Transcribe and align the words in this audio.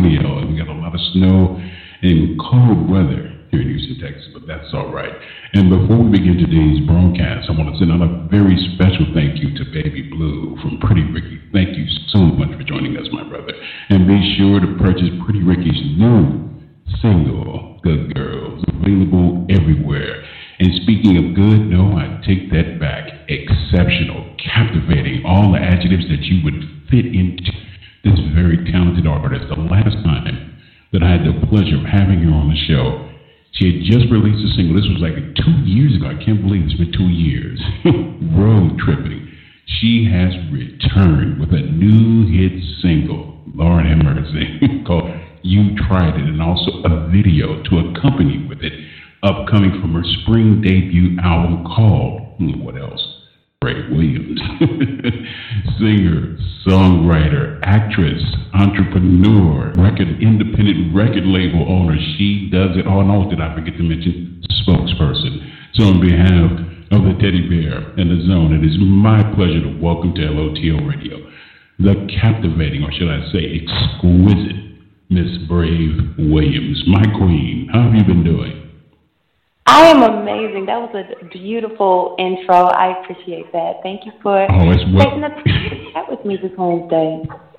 Antonio, 0.00 0.38
and 0.38 0.52
we 0.52 0.56
got 0.56 0.68
a 0.68 0.72
lot 0.80 0.94
of 0.94 1.00
snow 1.12 1.60
and 2.00 2.40
cold 2.40 2.88
weather 2.88 3.36
here 3.50 3.60
in 3.60 3.68
Houston, 3.68 4.00
Texas, 4.00 4.32
but 4.32 4.46
that's 4.46 4.72
all 4.72 4.88
right. 4.88 5.12
And 5.52 5.68
before 5.68 6.00
we 6.00 6.16
begin 6.16 6.40
today's 6.40 6.80
broadcast, 6.88 7.50
I 7.50 7.52
want 7.52 7.68
to 7.68 7.76
send 7.76 7.92
out 7.92 8.00
a 8.00 8.08
very 8.32 8.56
special 8.72 9.12
thank 9.12 9.36
you 9.44 9.52
to 9.60 9.64
Baby 9.68 10.08
Blue 10.08 10.56
from 10.62 10.80
Pretty 10.80 11.04
Ricky. 11.04 11.36
Thank 11.52 11.76
you 11.76 11.84
so 12.08 12.32
much 12.32 12.48
for 12.56 12.64
joining 12.64 12.96
us, 12.96 13.12
my 13.12 13.28
brother. 13.28 13.52
And 13.90 14.08
be 14.08 14.16
sure 14.40 14.60
to 14.60 14.72
purchase 14.80 15.12
Pretty 15.28 15.44
Ricky's 15.44 15.80
new 16.00 16.48
single, 17.04 17.78
Good 17.84 18.14
Girls, 18.14 18.64
available 18.72 19.44
everywhere. 19.52 20.24
And 20.60 20.80
speaking 20.80 21.20
of 21.20 21.36
good, 21.36 21.68
no, 21.68 21.92
I 22.00 22.24
take 22.24 22.48
that 22.56 22.80
back. 22.80 23.28
Exceptional, 23.28 24.24
captivating, 24.40 25.28
all 25.28 25.52
the 25.52 25.60
adjectives 25.60 26.08
that 26.08 26.24
you 26.24 26.40
would 26.44 26.88
fit 26.88 27.04
into 27.04 27.52
this 28.04 28.18
very 28.34 28.64
talented 28.70 29.06
artist. 29.06 29.48
The 29.48 29.60
last 29.60 29.96
time 30.04 30.58
that 30.92 31.02
I 31.02 31.10
had 31.10 31.24
the 31.24 31.46
pleasure 31.46 31.76
of 31.76 31.86
having 31.86 32.24
her 32.24 32.32
on 32.32 32.48
the 32.48 32.60
show, 32.66 33.08
she 33.52 33.66
had 33.66 33.78
just 33.84 34.10
released 34.10 34.40
a 34.40 34.50
single. 34.56 34.76
This 34.76 34.88
was 34.88 35.02
like 35.02 35.16
two 35.36 35.56
years 35.68 35.96
ago. 35.96 36.08
I 36.08 36.18
can't 36.24 36.42
believe 36.42 36.64
it's 36.64 36.78
been 36.78 36.92
two 36.92 37.12
years. 37.12 37.60
Road 38.36 38.78
tripping. 38.78 39.28
She 39.66 40.08
has 40.10 40.34
returned 40.50 41.38
with 41.40 41.50
a 41.50 41.62
new 41.62 42.26
hit 42.26 42.62
single, 42.82 43.38
Lord 43.54 43.86
have 43.86 44.02
mercy, 44.02 44.82
called 44.86 45.10
You 45.42 45.76
Tried 45.76 46.18
It, 46.18 46.26
and 46.26 46.42
also 46.42 46.82
a 46.84 47.08
video 47.08 47.62
to 47.62 47.90
accompany 47.90 48.46
with 48.48 48.62
it, 48.62 48.72
upcoming 49.22 49.80
from 49.80 49.94
her 49.94 50.02
spring 50.22 50.60
debut 50.60 51.18
album 51.22 51.64
called, 51.64 52.36
hmm, 52.38 52.64
what 52.64 52.76
else? 52.76 53.09
Brave 53.60 53.90
Williams, 53.90 54.40
singer, 55.78 56.38
songwriter, 56.66 57.60
actress, 57.62 58.22
entrepreneur, 58.54 59.70
record 59.76 60.08
independent 60.22 60.96
record 60.96 61.26
label 61.26 61.68
owner. 61.68 61.96
She 62.16 62.48
does 62.50 62.78
it 62.78 62.86
all. 62.86 63.02
And 63.02 63.10
also, 63.10 63.36
did 63.36 63.40
I 63.42 63.54
forget 63.54 63.76
to 63.76 63.82
mention 63.82 64.42
spokesperson? 64.64 65.52
So, 65.74 65.84
on 65.92 66.00
behalf 66.00 66.56
of 66.90 67.04
the 67.04 67.20
Teddy 67.20 67.44
Bear 67.52 67.84
and 68.00 68.08
the 68.08 68.24
Zone, 68.24 68.56
it 68.56 68.64
is 68.64 68.80
my 68.80 69.22
pleasure 69.34 69.60
to 69.60 69.76
welcome 69.78 70.14
to 70.14 70.22
LOTL 70.22 70.88
Radio 70.88 71.30
the 71.80 72.08
captivating, 72.20 72.82
or 72.82 72.92
should 72.92 73.08
I 73.08 73.30
say, 73.32 73.60
exquisite 73.60 74.56
Miss 75.08 75.36
Brave 75.48 75.96
Williams, 76.18 76.84
my 76.86 77.02
queen. 77.16 77.68
How 77.72 77.82
have 77.84 77.94
you 77.94 78.04
been 78.04 78.22
doing? 78.22 78.59
Beautiful 81.32 82.16
intro. 82.18 82.66
I 82.66 83.00
appreciate 83.00 83.52
that. 83.52 83.80
Thank 83.82 84.04
you 84.06 84.12
for 84.22 84.50
oh, 84.50 84.72
taking 84.72 85.20
the 85.20 85.28
time 85.28 85.44
to 85.44 85.92
chat 85.92 86.10
with 86.10 86.24
me 86.24 86.36
this 86.36 86.52
Wednesday. 86.56 87.22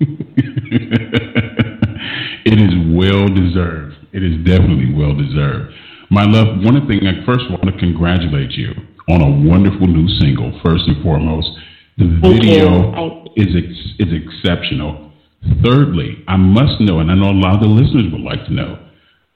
it 2.44 2.58
is 2.58 2.74
well 2.96 3.28
deserved. 3.28 3.94
It 4.12 4.22
is 4.22 4.44
definitely 4.44 4.92
well 4.94 5.14
deserved. 5.14 5.72
My 6.10 6.24
love, 6.24 6.58
one 6.60 6.86
thing 6.86 7.06
I 7.06 7.24
first 7.24 7.48
want 7.48 7.64
to 7.64 7.72
congratulate 7.78 8.52
you 8.52 8.72
on 9.08 9.22
a 9.22 9.48
wonderful 9.48 9.86
new 9.86 10.08
single, 10.20 10.52
first 10.64 10.84
and 10.86 11.02
foremost. 11.02 11.48
The 11.98 12.08
video 12.20 13.24
is 13.36 13.54
ex- 13.56 13.94
is 13.98 14.12
exceptional. 14.12 15.12
Thirdly, 15.64 16.22
I 16.28 16.36
must 16.36 16.80
know, 16.80 17.00
and 17.00 17.10
I 17.10 17.14
know 17.14 17.30
a 17.30 17.40
lot 17.40 17.54
of 17.54 17.60
the 17.60 17.68
listeners 17.68 18.12
would 18.12 18.20
like 18.20 18.44
to 18.46 18.52
know, 18.52 18.78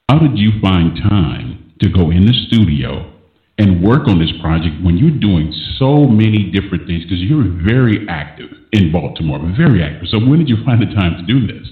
how 0.09 0.19
did 0.19 0.37
you 0.37 0.51
find 0.61 0.95
time 0.97 1.66
to 1.81 1.89
go 1.89 2.11
in 2.11 2.25
the 2.25 2.33
studio 2.47 3.13
and 3.57 3.83
work 3.83 4.07
on 4.07 4.19
this 4.19 4.31
project 4.41 4.75
when 4.83 4.97
you're 4.97 5.19
doing 5.19 5.51
so 5.79 6.05
many 6.05 6.51
different 6.51 6.85
things 6.85 7.03
because 7.03 7.19
you're 7.19 7.49
very 7.65 8.05
active 8.07 8.49
in 8.71 8.91
Baltimore, 8.91 9.39
very 9.57 9.83
active. 9.83 10.07
So 10.09 10.19
when 10.19 10.39
did 10.39 10.49
you 10.49 10.57
find 10.63 10.81
the 10.81 10.93
time 10.93 11.17
to 11.17 11.23
do 11.25 11.47
this? 11.47 11.67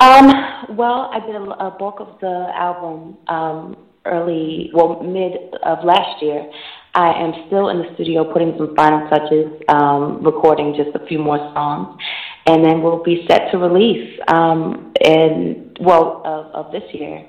Um, 0.00 0.76
well, 0.76 1.10
I 1.12 1.20
did 1.24 1.36
a, 1.36 1.70
bulk 1.78 2.00
of 2.00 2.18
the 2.20 2.50
album 2.54 3.16
um, 3.28 3.76
early, 4.04 4.70
well, 4.74 5.02
mid 5.02 5.32
of 5.62 5.84
last 5.84 6.22
year. 6.22 6.50
I 6.94 7.12
am 7.22 7.32
still 7.46 7.70
in 7.70 7.78
the 7.78 7.94
studio 7.94 8.32
putting 8.32 8.54
some 8.56 8.74
final 8.76 9.08
touches, 9.08 9.50
um, 9.68 10.22
recording 10.22 10.74
just 10.76 10.94
a 10.94 11.06
few 11.06 11.18
more 11.18 11.38
songs, 11.54 11.96
and 12.46 12.64
then 12.64 12.82
we'll 12.82 13.02
be 13.02 13.24
set 13.28 13.50
to 13.50 13.58
release 13.58 14.18
um, 14.28 14.92
in 15.00 15.74
well 15.80 16.22
of, 16.24 16.66
of 16.66 16.72
this 16.72 16.84
year. 16.92 17.26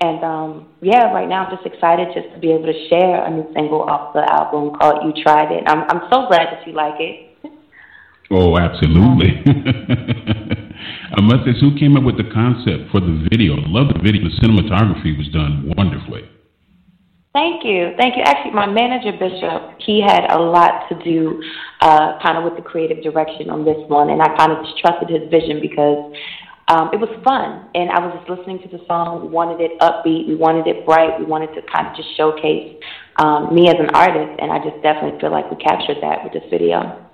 And 0.00 0.22
um, 0.22 0.68
yeah, 0.82 1.12
right 1.12 1.28
now 1.28 1.46
I'm 1.46 1.56
just 1.56 1.66
excited 1.66 2.08
just 2.14 2.34
to 2.34 2.38
be 2.38 2.52
able 2.52 2.66
to 2.66 2.88
share 2.88 3.24
a 3.24 3.30
new 3.30 3.50
single 3.54 3.82
off 3.82 4.12
the 4.12 4.30
album 4.30 4.76
called 4.78 5.04
"You 5.04 5.22
Tried 5.22 5.50
It." 5.52 5.64
I'm 5.66 5.88
I'm 5.88 6.02
so 6.12 6.28
glad 6.28 6.52
that 6.52 6.66
you 6.66 6.74
like 6.74 7.00
it. 7.00 7.26
Oh, 8.30 8.58
absolutely. 8.58 9.40
I 11.16 11.20
must 11.22 11.46
say, 11.46 11.54
who 11.60 11.78
came 11.78 11.96
up 11.96 12.02
with 12.02 12.18
the 12.18 12.28
concept 12.34 12.90
for 12.90 13.00
the 13.00 13.26
video? 13.30 13.54
I 13.54 13.64
love 13.68 13.88
the 13.94 14.02
video. 14.02 14.28
The 14.28 14.34
cinematography 14.42 15.16
was 15.16 15.28
done 15.32 15.72
wonderfully. 15.76 16.28
Thank 17.32 17.64
you. 17.64 17.92
Thank 17.96 18.16
you. 18.16 18.22
Actually, 18.24 18.52
my 18.52 18.66
manager, 18.66 19.12
Bishop, 19.12 19.78
he 19.78 20.00
had 20.00 20.24
a 20.32 20.40
lot 20.40 20.88
to 20.88 20.94
do 21.04 21.40
uh, 21.80 22.18
kind 22.22 22.38
of 22.38 22.44
with 22.44 22.56
the 22.56 22.62
creative 22.62 23.02
direction 23.04 23.50
on 23.50 23.64
this 23.64 23.76
one. 23.88 24.10
And 24.10 24.20
I 24.20 24.34
kind 24.36 24.52
of 24.52 24.64
just 24.64 24.78
trusted 24.78 25.08
his 25.08 25.30
vision 25.30 25.60
because 25.60 26.12
um, 26.68 26.90
it 26.92 26.98
was 26.98 27.10
fun. 27.22 27.70
And 27.74 27.90
I 27.90 28.00
was 28.04 28.18
just 28.18 28.28
listening 28.28 28.58
to 28.62 28.68
the 28.68 28.84
song. 28.86 29.22
We 29.22 29.28
wanted 29.28 29.60
it 29.60 29.78
upbeat. 29.80 30.26
We 30.26 30.34
wanted 30.34 30.66
it 30.66 30.84
bright. 30.84 31.18
We 31.18 31.24
wanted 31.24 31.54
to 31.54 31.62
kind 31.70 31.86
of 31.86 31.94
just 31.94 32.08
showcase 32.16 32.74
um, 33.22 33.54
me 33.54 33.68
as 33.68 33.76
an 33.78 33.90
artist. 33.94 34.38
And 34.42 34.50
I 34.50 34.58
just 34.58 34.82
definitely 34.82 35.18
feel 35.20 35.30
like 35.30 35.50
we 35.50 35.56
captured 35.56 35.98
that 36.02 36.24
with 36.24 36.32
this 36.32 36.44
video. 36.50 37.06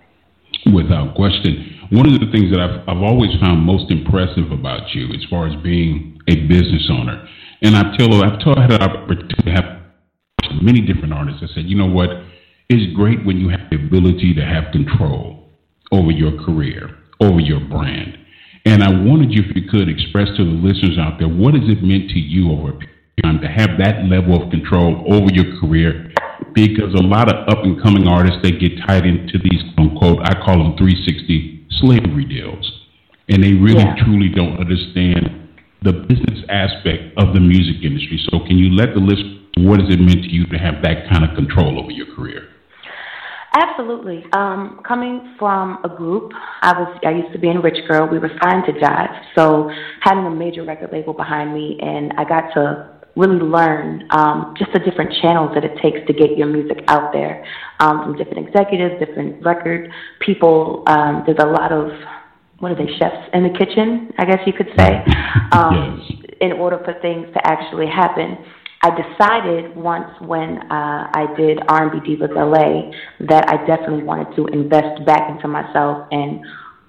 Without 0.72 1.14
question. 1.14 1.88
One 1.90 2.06
of 2.06 2.18
the 2.20 2.30
things 2.32 2.50
that 2.52 2.60
I've, 2.60 2.88
I've 2.88 3.02
always 3.02 3.30
found 3.40 3.60
most 3.60 3.90
impressive 3.90 4.52
about 4.52 4.94
you 4.94 5.12
as 5.12 5.24
far 5.28 5.46
as 5.46 5.56
being 5.62 6.18
a 6.28 6.46
business 6.46 6.88
owner, 6.90 7.26
and 7.62 7.76
I've 7.76 7.98
told, 7.98 8.24
I've 8.24 8.40
told, 8.42 8.58
I 8.58 8.62
had 8.62 8.72
an 8.72 8.82
opportunity 8.82 9.34
to 9.44 9.50
have 9.50 9.64
many 10.62 10.80
different 10.80 11.12
artists. 11.12 11.42
I 11.42 11.54
said, 11.54 11.64
you 11.66 11.76
know 11.76 11.86
what? 11.86 12.08
It's 12.68 12.94
great 12.94 13.24
when 13.26 13.38
you 13.38 13.48
have 13.50 13.68
the 13.70 13.76
ability 13.76 14.34
to 14.34 14.40
have 14.40 14.72
control 14.72 15.50
over 15.90 16.10
your 16.10 16.42
career, 16.44 16.96
over 17.20 17.40
your 17.40 17.60
brand. 17.60 18.18
And 18.64 18.82
I 18.82 18.90
wanted 18.90 19.32
you, 19.32 19.42
if 19.42 19.56
you 19.56 19.68
could, 19.68 19.88
express 19.88 20.28
to 20.36 20.44
the 20.44 20.56
listeners 20.62 20.98
out 20.98 21.18
there 21.18 21.28
what 21.28 21.54
has 21.54 21.66
it 21.66 21.82
meant 21.82 22.10
to 22.10 22.18
you 22.18 22.52
over 22.52 22.78
time 23.22 23.40
to 23.40 23.48
have 23.48 23.78
that 23.78 24.04
level 24.06 24.40
of 24.40 24.50
control 24.50 25.02
over 25.12 25.32
your 25.32 25.58
career? 25.58 26.12
Because 26.54 26.94
a 26.94 27.02
lot 27.02 27.32
of 27.32 27.48
up 27.48 27.64
and 27.64 27.80
coming 27.82 28.06
artists 28.06 28.38
they 28.42 28.52
get 28.52 28.78
tied 28.86 29.06
into 29.06 29.38
these 29.38 29.62
quote 29.74 29.90
unquote 29.90 30.18
I 30.22 30.34
call 30.44 30.62
them 30.62 30.76
360 30.76 31.66
slavery 31.80 32.24
deals, 32.24 32.70
and 33.28 33.42
they 33.42 33.52
really 33.54 33.82
yeah. 33.82 33.96
truly 34.04 34.28
don't 34.28 34.58
understand 34.60 35.50
the 35.82 35.92
business 36.06 36.44
aspect 36.48 37.18
of 37.18 37.34
the 37.34 37.40
music 37.40 37.82
industry. 37.82 38.20
So, 38.30 38.38
can 38.46 38.58
you 38.58 38.70
let 38.70 38.94
the 38.94 39.00
listeners 39.00 39.42
what 39.58 39.80
has 39.80 39.92
it 39.92 40.00
meant 40.00 40.22
to 40.22 40.30
you 40.30 40.46
to 40.46 40.58
have 40.58 40.82
that 40.82 41.08
kind 41.10 41.24
of 41.24 41.34
control 41.36 41.78
over 41.78 41.90
your 41.90 42.14
career? 42.14 42.48
Absolutely. 43.54 44.24
Um, 44.32 44.80
coming 44.86 45.34
from 45.38 45.78
a 45.84 45.88
group, 45.88 46.32
I 46.62 46.72
was 46.72 46.98
I 47.04 47.10
used 47.10 47.32
to 47.32 47.38
be 47.38 47.48
in 47.48 47.60
Rich 47.60 47.86
Girl. 47.86 48.08
We 48.08 48.18
were 48.18 48.30
signed 48.42 48.64
to 48.66 48.72
Jive, 48.72 49.20
so 49.34 49.70
having 50.00 50.24
a 50.24 50.30
major 50.30 50.64
record 50.64 50.90
label 50.90 51.12
behind 51.12 51.52
me, 51.52 51.78
and 51.82 52.12
I 52.16 52.24
got 52.24 52.52
to 52.54 52.88
really 53.14 53.40
learn 53.40 54.08
um, 54.10 54.54
just 54.56 54.72
the 54.72 54.78
different 54.78 55.12
channels 55.20 55.50
that 55.54 55.64
it 55.64 55.76
takes 55.82 55.98
to 56.06 56.14
get 56.14 56.38
your 56.38 56.46
music 56.46 56.78
out 56.88 57.12
there 57.12 57.44
um, 57.80 58.02
from 58.02 58.16
different 58.16 58.48
executives, 58.48 58.94
different 58.98 59.44
record 59.44 59.90
people. 60.20 60.82
Um, 60.86 61.22
there's 61.26 61.38
a 61.38 61.46
lot 61.46 61.72
of 61.72 61.90
what 62.60 62.72
are 62.72 62.76
they 62.76 62.90
chefs 62.98 63.28
in 63.34 63.42
the 63.42 63.58
kitchen? 63.58 64.12
I 64.18 64.24
guess 64.24 64.38
you 64.46 64.52
could 64.52 64.70
say, 64.78 65.04
um, 65.50 66.00
yes. 66.08 66.36
in 66.40 66.52
order 66.52 66.78
for 66.84 66.94
things 67.02 67.26
to 67.34 67.46
actually 67.46 67.88
happen. 67.88 68.38
I 68.84 68.90
decided 68.90 69.76
once 69.76 70.10
when 70.20 70.58
uh, 70.70 71.10
I 71.14 71.32
did 71.36 71.60
R&B 71.68 72.00
Divas 72.00 72.34
LA 72.34 72.90
that 73.28 73.48
I 73.48 73.64
definitely 73.64 74.02
wanted 74.02 74.34
to 74.34 74.46
invest 74.46 75.06
back 75.06 75.30
into 75.30 75.46
myself 75.46 76.08
and 76.10 76.40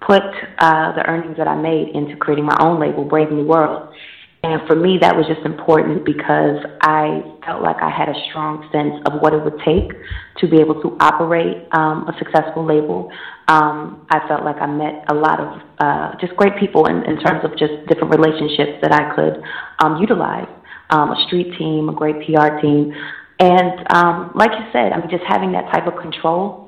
put 0.02 0.24
uh, 0.58 0.94
the 0.96 1.04
earnings 1.08 1.38
that 1.38 1.48
I 1.48 1.56
made 1.56 1.90
into 1.96 2.18
creating 2.18 2.46
my 2.46 2.58
own 2.60 2.80
label, 2.80 3.06
Brave 3.06 3.32
New 3.32 3.46
World. 3.46 3.94
And 4.42 4.60
for 4.68 4.76
me, 4.76 4.98
that 5.00 5.16
was 5.16 5.26
just 5.28 5.46
important 5.46 6.04
because 6.04 6.60
I 6.82 7.24
felt 7.46 7.62
like 7.62 7.78
I 7.82 7.90
had 7.90 8.10
a 8.10 8.18
strong 8.28 8.68
sense 8.74 9.00
of 9.06 9.22
what 9.22 9.32
it 9.34 9.42
would 9.42 9.56
take 9.64 9.94
to 10.40 10.48
be 10.50 10.60
able 10.60 10.82
to 10.82 10.98
operate 11.00 11.64
um, 11.72 12.10
a 12.10 12.14
successful 12.20 12.66
label. 12.66 13.10
Um, 13.48 14.06
I 14.10 14.28
felt 14.28 14.44
like 14.44 14.58
I 14.60 14.68
met 14.68 15.06
a 15.08 15.14
lot 15.14 15.40
of 15.40 15.62
uh, 15.80 16.12
just 16.20 16.36
great 16.36 16.60
people 16.60 16.88
in, 16.88 17.06
in 17.06 17.22
terms 17.24 17.46
of 17.46 17.52
just 17.56 17.88
different 17.88 18.12
relationships 18.12 18.82
that 18.82 18.92
I 18.92 19.16
could 19.16 19.40
um, 19.80 20.02
utilize. 20.02 20.50
Um, 20.90 21.12
a 21.12 21.26
street 21.28 21.58
team, 21.58 21.90
a 21.90 21.94
great 21.94 22.18
PR 22.26 22.60
team. 22.62 22.94
And 23.40 23.92
um, 23.92 24.32
like 24.36 24.52
you 24.52 24.66
said, 24.72 24.92
I 24.92 25.00
mean, 25.00 25.10
just 25.10 25.24
having 25.28 25.52
that 25.54 25.72
type 25.72 25.88
of 25.88 26.00
control 26.00 26.64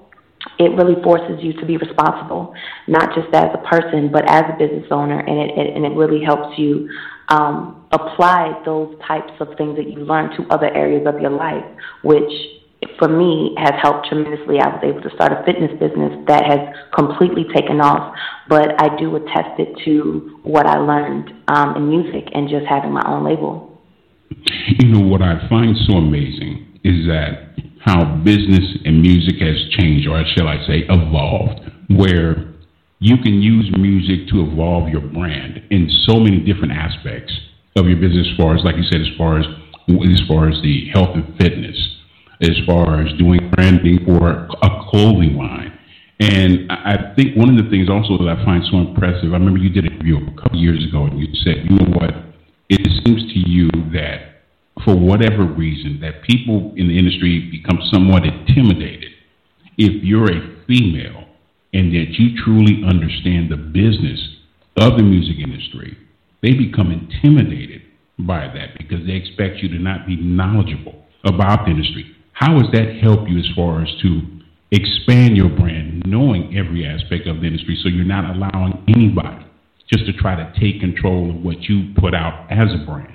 it 0.60 0.72
really 0.78 1.02
forces 1.04 1.42
you 1.42 1.54
to 1.54 1.66
be 1.66 1.78
responsible, 1.78 2.54
not 2.88 3.14
just 3.16 3.34
as 3.34 3.50
a 3.54 3.68
person, 3.68 4.10
but 4.12 4.30
as 4.30 4.44
a 4.48 4.58
business 4.58 4.86
owner, 4.92 5.20
and 5.20 5.40
it, 5.40 5.58
it 5.58 5.76
and 5.76 5.86
it 5.86 5.96
really 5.98 6.24
helps 6.24 6.58
you 6.58 6.90
um, 7.30 7.86
apply 7.92 8.62
those 8.66 8.96
types 9.08 9.34
of 9.40 9.50
things 9.58 9.76
that 9.76 9.90
you 9.90 10.06
learn 10.06 10.30
to 10.38 10.48
other 10.54 10.74
areas 10.74 11.06
of 11.08 11.20
your 11.20 11.32
life, 11.32 11.66
which 12.04 12.32
for 13.00 13.08
me 13.08 13.56
has 13.58 13.74
helped 13.82 14.08
tremendously. 14.08 14.60
I 14.60 14.68
was 14.70 14.82
able 14.84 15.02
to 15.02 15.10
start 15.16 15.32
a 15.32 15.44
fitness 15.44 15.72
business 15.80 16.14
that 16.28 16.46
has 16.46 16.60
completely 16.94 17.46
taken 17.54 17.82
off, 17.82 18.16
but 18.48 18.80
I 18.80 18.96
do 18.98 19.16
attest 19.16 19.60
it 19.60 19.76
to 19.86 20.40
what 20.44 20.68
I 20.68 20.78
learned 20.78 21.34
um, 21.48 21.76
in 21.76 21.90
music 21.90 22.30
and 22.34 22.48
just 22.48 22.66
having 22.66 22.92
my 22.92 23.04
own 23.08 23.26
label. 23.26 23.75
You 24.46 24.88
know 24.90 25.08
what 25.08 25.22
I 25.22 25.48
find 25.50 25.76
so 25.88 25.98
amazing 25.98 26.80
is 26.84 27.08
that 27.08 27.56
how 27.82 28.16
business 28.24 28.78
and 28.86 29.02
music 29.02 29.36
has 29.42 29.56
changed, 29.78 30.08
or 30.08 30.24
shall 30.36 30.48
I 30.48 30.58
say, 30.66 30.86
evolved, 30.90 31.60
where 31.90 32.54
you 33.00 33.18
can 33.18 33.42
use 33.42 33.72
music 33.78 34.28
to 34.30 34.42
evolve 34.42 34.90
your 34.90 35.02
brand 35.02 35.62
in 35.70 35.90
so 36.08 36.20
many 36.20 36.40
different 36.40 36.74
aspects 36.74 37.34
of 37.76 37.88
your 37.88 37.98
business 37.98 38.28
as 38.32 38.38
far 38.38 38.56
as 38.56 38.64
like 38.64 38.76
you 38.78 38.84
said 38.90 39.02
as 39.02 39.18
far 39.18 39.40
as 39.40 39.46
as 39.88 40.22
far 40.28 40.50
as 40.50 40.56
the 40.64 40.90
health 40.94 41.14
and 41.14 41.38
fitness 41.38 41.78
as 42.42 42.58
far 42.66 43.02
as 43.02 43.18
doing 43.18 43.52
branding 43.52 44.00
for 44.06 44.48
a 44.62 44.90
clothing 44.90 45.36
line. 45.36 45.78
And 46.20 46.72
I 46.72 47.14
think 47.16 47.36
one 47.36 47.50
of 47.50 47.64
the 47.64 47.70
things 47.70 47.90
also 47.90 48.18
that 48.24 48.30
I 48.30 48.44
find 48.46 48.64
so 48.72 48.78
impressive, 48.78 49.34
I 49.34 49.38
remember 49.38 49.60
you 49.60 49.70
did 49.70 49.86
a 49.86 49.96
review 49.96 50.18
a 50.18 50.42
couple 50.42 50.60
years 50.60 50.84
ago 50.88 51.06
and 51.06 51.20
you 51.20 51.28
said, 51.44 51.66
you 51.70 51.76
know 51.76 51.92
what, 51.92 52.12
it 52.70 52.82
seems 53.04 53.22
to 53.34 53.40
you 53.40 53.70
that 53.94 54.35
for 54.84 54.96
whatever 54.96 55.44
reason 55.44 56.00
that 56.02 56.24
people 56.24 56.74
in 56.76 56.88
the 56.88 56.98
industry 56.98 57.50
become 57.52 57.80
somewhat 57.92 58.26
intimidated 58.26 59.12
if 59.78 60.04
you're 60.04 60.32
a 60.32 60.66
female 60.68 61.26
and 61.74 61.92
that 61.92 62.16
you 62.18 62.42
truly 62.44 62.84
understand 62.88 63.52
the 63.52 63.58
business 63.58 64.20
of 64.78 64.98
the 64.98 65.04
music 65.04 65.38
industry, 65.40 65.98
they 66.42 66.54
become 66.54 66.92
intimidated 66.92 67.82
by 68.20 68.48
that 68.48 68.78
because 68.78 69.06
they 69.06 69.14
expect 69.14 69.58
you 69.60 69.70
to 69.70 69.80
not 69.80 70.08
be 70.08 70.16
knowledgeable 70.16 70.96
about 71.26 71.66
the 71.66 71.72
industry. 71.72 72.16
How 72.34 72.60
has 72.60 72.72
that 72.72 73.00
helped 73.02 73.30
you 73.30 73.40
as 73.40 73.48
far 73.56 73.82
as 73.82 73.90
to 74.04 74.22
expand 74.72 75.36
your 75.36 75.50
brand, 75.50 76.04
knowing 76.06 76.58
every 76.58 76.86
aspect 76.86 77.28
of 77.28 77.42
the 77.42 77.48
industry 77.48 77.78
so 77.82 77.90
you're 77.90 78.06
not 78.06 78.36
allowing 78.36 78.84
anybody 78.88 79.46
just 79.92 80.06
to 80.06 80.14
try 80.14 80.36
to 80.36 80.60
take 80.60 80.80
control 80.80 81.30
of 81.30 81.44
what 81.44 81.62
you 81.64 81.94
put 82.00 82.14
out 82.14 82.48
as 82.50 82.70
a 82.72 82.86
brand? 82.86 83.15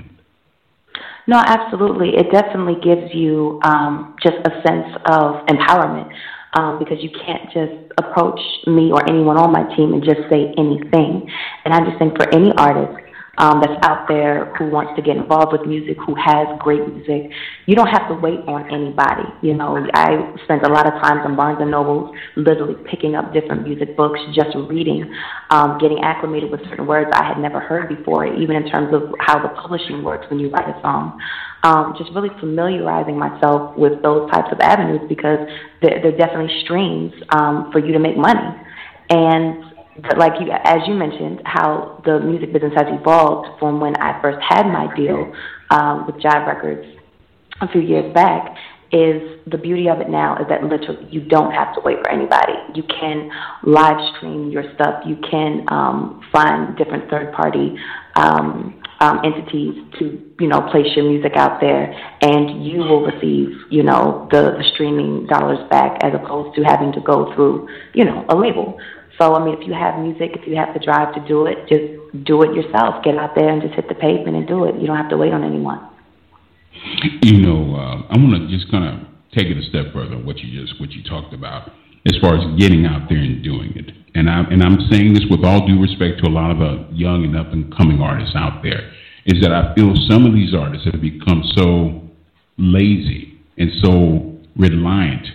No, 1.30 1.38
absolutely. 1.38 2.16
It 2.16 2.32
definitely 2.32 2.74
gives 2.82 3.14
you 3.14 3.60
um, 3.62 4.16
just 4.20 4.38
a 4.44 4.50
sense 4.66 4.90
of 5.06 5.46
empowerment 5.46 6.10
um, 6.54 6.80
because 6.80 6.98
you 6.98 7.10
can't 7.24 7.46
just 7.54 7.92
approach 7.98 8.40
me 8.66 8.90
or 8.90 9.08
anyone 9.08 9.36
on 9.36 9.52
my 9.52 9.62
team 9.76 9.94
and 9.94 10.02
just 10.02 10.26
say 10.28 10.52
anything. 10.58 11.30
And 11.64 11.72
I 11.72 11.86
just 11.86 12.00
think 12.00 12.16
for 12.16 12.26
any 12.34 12.50
artist 12.58 12.98
um, 13.38 13.60
that's 13.60 13.78
out 13.82 14.06
there 14.08 14.52
who 14.56 14.68
wants 14.68 14.92
to 14.96 15.02
get 15.02 15.16
involved 15.16 15.52
with 15.52 15.66
music, 15.66 15.96
who 16.06 16.14
has 16.14 16.46
great 16.58 16.86
music, 16.86 17.30
you 17.66 17.74
don't 17.74 17.88
have 17.88 18.08
to 18.08 18.14
wait 18.14 18.40
on 18.46 18.68
anybody. 18.72 19.28
You 19.42 19.54
know, 19.54 19.78
I 19.94 20.34
spent 20.44 20.62
a 20.64 20.68
lot 20.68 20.86
of 20.86 20.94
times 21.00 21.22
on 21.24 21.36
Barnes 21.36 21.58
and 21.60 21.70
Nobles, 21.70 22.14
literally 22.36 22.76
picking 22.90 23.14
up 23.14 23.32
different 23.32 23.66
music 23.66 23.96
books, 23.96 24.20
just 24.34 24.56
reading, 24.68 25.06
um, 25.50 25.78
getting 25.78 26.00
acclimated 26.02 26.50
with 26.50 26.60
certain 26.68 26.86
words 26.86 27.10
I 27.14 27.24
had 27.24 27.38
never 27.38 27.60
heard 27.60 27.88
before, 27.88 28.26
even 28.26 28.56
in 28.56 28.68
terms 28.68 28.92
of 28.92 29.14
how 29.20 29.40
the 29.40 29.48
publishing 29.60 30.02
works 30.02 30.26
when 30.28 30.40
you 30.40 30.50
write 30.50 30.68
a 30.68 30.80
song 30.82 31.18
um, 31.62 31.94
just 31.98 32.10
really 32.14 32.30
familiarizing 32.40 33.18
myself 33.18 33.76
with 33.76 34.02
those 34.02 34.30
types 34.30 34.48
of 34.50 34.60
avenues 34.60 35.00
because 35.08 35.38
they're, 35.82 36.00
they're 36.02 36.16
definitely 36.16 36.62
streams 36.64 37.12
um, 37.30 37.70
for 37.72 37.78
you 37.78 37.92
to 37.92 37.98
make 37.98 38.16
money. 38.16 38.40
And 39.10 39.64
like 40.16 40.40
you, 40.40 40.50
as 40.50 40.80
you 40.86 40.94
mentioned, 40.94 41.42
how 41.44 42.00
the 42.04 42.20
music 42.20 42.52
business 42.52 42.72
has 42.76 42.86
evolved 42.88 43.58
from 43.58 43.80
when 43.80 43.96
I 43.96 44.20
first 44.22 44.38
had 44.46 44.66
my 44.66 44.92
deal 44.94 45.32
um, 45.70 46.06
with 46.06 46.16
Jive 46.16 46.46
Records 46.46 46.86
a 47.60 47.68
few 47.68 47.80
years 47.80 48.12
back 48.14 48.56
is 48.92 49.22
the 49.46 49.58
beauty 49.58 49.88
of 49.88 50.00
it 50.00 50.08
now 50.08 50.36
is 50.36 50.48
that 50.48 50.64
literally 50.64 51.06
you 51.10 51.20
don't 51.20 51.52
have 51.52 51.74
to 51.74 51.80
wait 51.84 51.98
for 51.98 52.10
anybody. 52.10 52.54
You 52.74 52.82
can 52.82 53.30
live 53.62 53.96
stream 54.16 54.50
your 54.50 54.64
stuff. 54.74 55.04
You 55.06 55.16
can 55.30 55.64
um, 55.68 56.22
find 56.32 56.76
different 56.76 57.08
third 57.08 57.32
party 57.32 57.76
um, 58.16 58.82
um, 59.00 59.20
entities 59.24 59.82
to 59.98 60.20
you 60.40 60.48
know 60.48 60.60
place 60.72 60.86
your 60.96 61.08
music 61.08 61.32
out 61.36 61.60
there, 61.60 61.92
and 62.20 62.66
you 62.66 62.80
will 62.80 63.02
receive 63.04 63.48
you 63.70 63.82
know 63.82 64.28
the, 64.30 64.56
the 64.58 64.64
streaming 64.74 65.26
dollars 65.26 65.58
back 65.70 65.98
as 66.02 66.12
opposed 66.14 66.56
to 66.56 66.62
having 66.62 66.92
to 66.92 67.00
go 67.00 67.32
through 67.34 67.68
you 67.94 68.04
know 68.04 68.26
a 68.28 68.36
label. 68.36 68.78
So 69.20 69.34
I 69.34 69.44
mean, 69.44 69.60
if 69.60 69.66
you 69.66 69.74
have 69.74 70.00
music, 70.00 70.32
if 70.32 70.48
you 70.48 70.56
have 70.56 70.72
the 70.72 70.80
drive 70.80 71.14
to 71.14 71.20
do 71.28 71.44
it, 71.44 71.68
just 71.68 72.24
do 72.24 72.42
it 72.42 72.54
yourself. 72.54 73.04
Get 73.04 73.18
out 73.18 73.34
there 73.36 73.50
and 73.50 73.60
just 73.60 73.74
hit 73.74 73.88
the 73.88 73.94
pavement 73.94 74.36
and 74.36 74.48
do 74.48 74.64
it. 74.64 74.80
You 74.80 74.86
don't 74.86 74.96
have 74.96 75.10
to 75.10 75.18
wait 75.18 75.32
on 75.32 75.44
anyone. 75.44 75.78
You 77.22 77.42
know, 77.42 77.76
uh, 77.76 78.08
I 78.08 78.16
want 78.16 78.40
to 78.40 78.48
just 78.48 78.70
kind 78.70 78.88
of 78.88 79.06
take 79.36 79.48
it 79.48 79.58
a 79.58 79.62
step 79.68 79.92
further. 79.92 80.16
What 80.16 80.38
you 80.38 80.48
just 80.58 80.80
what 80.80 80.90
you 80.92 81.04
talked 81.04 81.34
about 81.34 81.70
as 82.06 82.16
far 82.20 82.36
as 82.36 82.58
getting 82.58 82.86
out 82.86 83.10
there 83.10 83.18
and 83.18 83.44
doing 83.44 83.76
it. 83.76 83.92
And 84.14 84.28
I'm, 84.30 84.46
and 84.46 84.62
I'm 84.62 84.78
saying 84.90 85.12
this 85.12 85.24
with 85.28 85.44
all 85.44 85.66
due 85.66 85.80
respect 85.80 86.24
to 86.24 86.28
a 86.28 86.32
lot 86.32 86.50
of 86.50 86.58
the 86.58 86.88
young 86.90 87.24
and 87.24 87.36
up 87.36 87.52
and 87.52 87.74
coming 87.76 88.00
artists 88.00 88.34
out 88.34 88.62
there, 88.62 88.90
is 89.26 89.42
that 89.42 89.52
I 89.52 89.74
feel 89.74 89.92
some 90.08 90.24
of 90.24 90.32
these 90.32 90.54
artists 90.54 90.88
have 90.90 91.00
become 91.00 91.44
so 91.54 92.08
lazy 92.56 93.38
and 93.58 93.70
so 93.84 94.40
reliant 94.56 95.26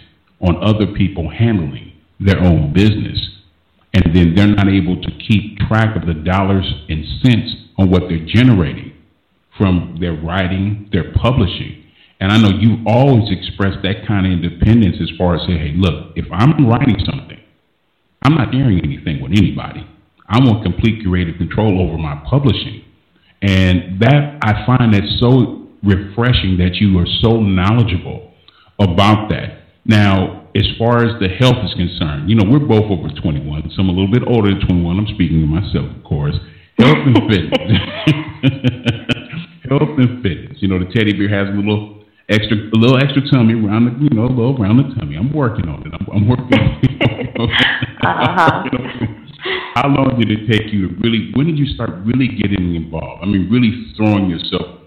on 0.41 0.57
other 0.63 0.91
people 0.97 1.29
handling 1.29 1.93
their 2.19 2.39
own 2.39 2.73
business. 2.73 3.34
And 3.95 4.13
then 4.13 4.35
they're 4.35 4.47
not 4.47 4.67
able 4.67 5.01
to 5.01 5.11
keep 5.27 5.57
track 5.67 5.95
of 5.95 6.05
the 6.05 6.13
dollars 6.13 6.65
and 6.89 7.03
cents 7.23 7.55
on 7.79 7.89
what 7.89 8.03
they're 8.09 8.27
generating 8.27 8.93
from 9.57 9.97
their 9.99 10.13
writing, 10.13 10.89
their 10.91 11.13
publishing, 11.13 11.85
and 12.19 12.31
I 12.31 12.37
know 12.37 12.49
you 12.49 12.77
always 12.87 13.29
express 13.29 13.75
that 13.83 14.07
kind 14.07 14.25
of 14.25 14.31
independence 14.31 14.97
as 15.01 15.11
far 15.17 15.35
as 15.35 15.41
say, 15.41 15.57
hey, 15.57 15.73
look, 15.75 16.13
if 16.15 16.25
I'm 16.31 16.67
writing 16.67 16.95
something, 17.05 17.39
I'm 18.23 18.35
not 18.35 18.53
sharing 18.53 18.79
anything 18.83 19.21
with 19.21 19.33
anybody. 19.33 19.85
I 20.27 20.39
want 20.39 20.63
complete 20.63 21.03
creative 21.05 21.37
control 21.37 21.79
over 21.81 21.97
my 21.97 22.23
publishing. 22.29 22.83
And 23.41 23.99
that 23.99 24.39
I 24.41 24.65
find 24.65 24.93
that 24.93 25.03
so 25.19 25.67
refreshing 25.83 26.57
that 26.57 26.75
you 26.75 26.97
are 26.97 27.05
so 27.21 27.39
knowledgeable 27.41 28.33
about 28.79 29.29
that. 29.29 29.65
Now, 29.85 30.44
as 30.55 30.63
far 30.79 31.03
as 31.03 31.19
the 31.19 31.27
health 31.27 31.59
is 31.67 31.75
concerned, 31.75 32.29
you 32.29 32.35
know, 32.35 32.45
we're 32.47 32.63
both 32.63 32.87
over 32.87 33.11
21, 33.11 33.71
so 33.75 33.83
I'm 33.83 33.89
a 33.89 33.91
little 33.91 34.11
bit 34.11 34.23
older 34.25 34.49
than 34.49 34.61
21. 34.63 34.99
I'm 34.99 35.07
speaking 35.11 35.43
of 35.43 35.49
myself, 35.51 35.91
of 35.91 36.03
course. 36.07 36.39
Health 36.79 37.03
and 37.03 37.19
fitness. 37.27 37.59
health 39.67 39.99
and 39.99 40.23
fitness. 40.23 40.55
You 40.63 40.71
know, 40.71 40.79
the 40.79 40.87
teddy 40.95 41.11
bear 41.11 41.27
has 41.27 41.51
a 41.51 41.57
little 41.59 42.07
extra, 42.31 42.55
a 42.55 42.77
little 42.79 42.95
extra 42.95 43.19
tummy 43.27 43.59
around 43.59 43.83
the, 43.83 43.91
you 43.99 44.07
know, 44.15 44.23
a 44.25 44.31
little 44.31 44.55
around 44.55 44.79
the 44.79 44.87
tummy. 44.95 45.19
I'm 45.19 45.35
working 45.35 45.67
on 45.67 45.83
it. 45.83 45.91
I'm, 45.91 46.07
I'm 46.07 46.23
working 46.27 46.55
on 46.55 46.79
it. 46.79 47.35
uh-huh. 48.07 48.63
you 48.63 48.71
know, 48.79 48.87
how 49.75 49.91
long 49.91 50.15
did 50.17 50.31
it 50.31 50.47
take 50.47 50.71
you 50.71 50.87
to 50.87 50.95
really, 51.03 51.35
when 51.35 51.47
did 51.47 51.59
you 51.59 51.67
start 51.75 51.91
really 52.07 52.29
getting 52.31 52.75
involved? 52.75 53.23
I 53.23 53.25
mean, 53.27 53.51
really 53.51 53.91
throwing 53.99 54.29
yourself 54.29 54.79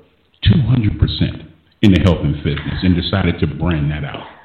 200% 0.49 1.45
in 1.83 1.93
the 1.93 2.01
health 2.01 2.25
and 2.25 2.37
fitness 2.43 2.81
and 2.83 2.97
decided 2.97 3.39
to 3.41 3.47
brand 3.47 3.91
that 3.93 4.05
out? 4.05 4.38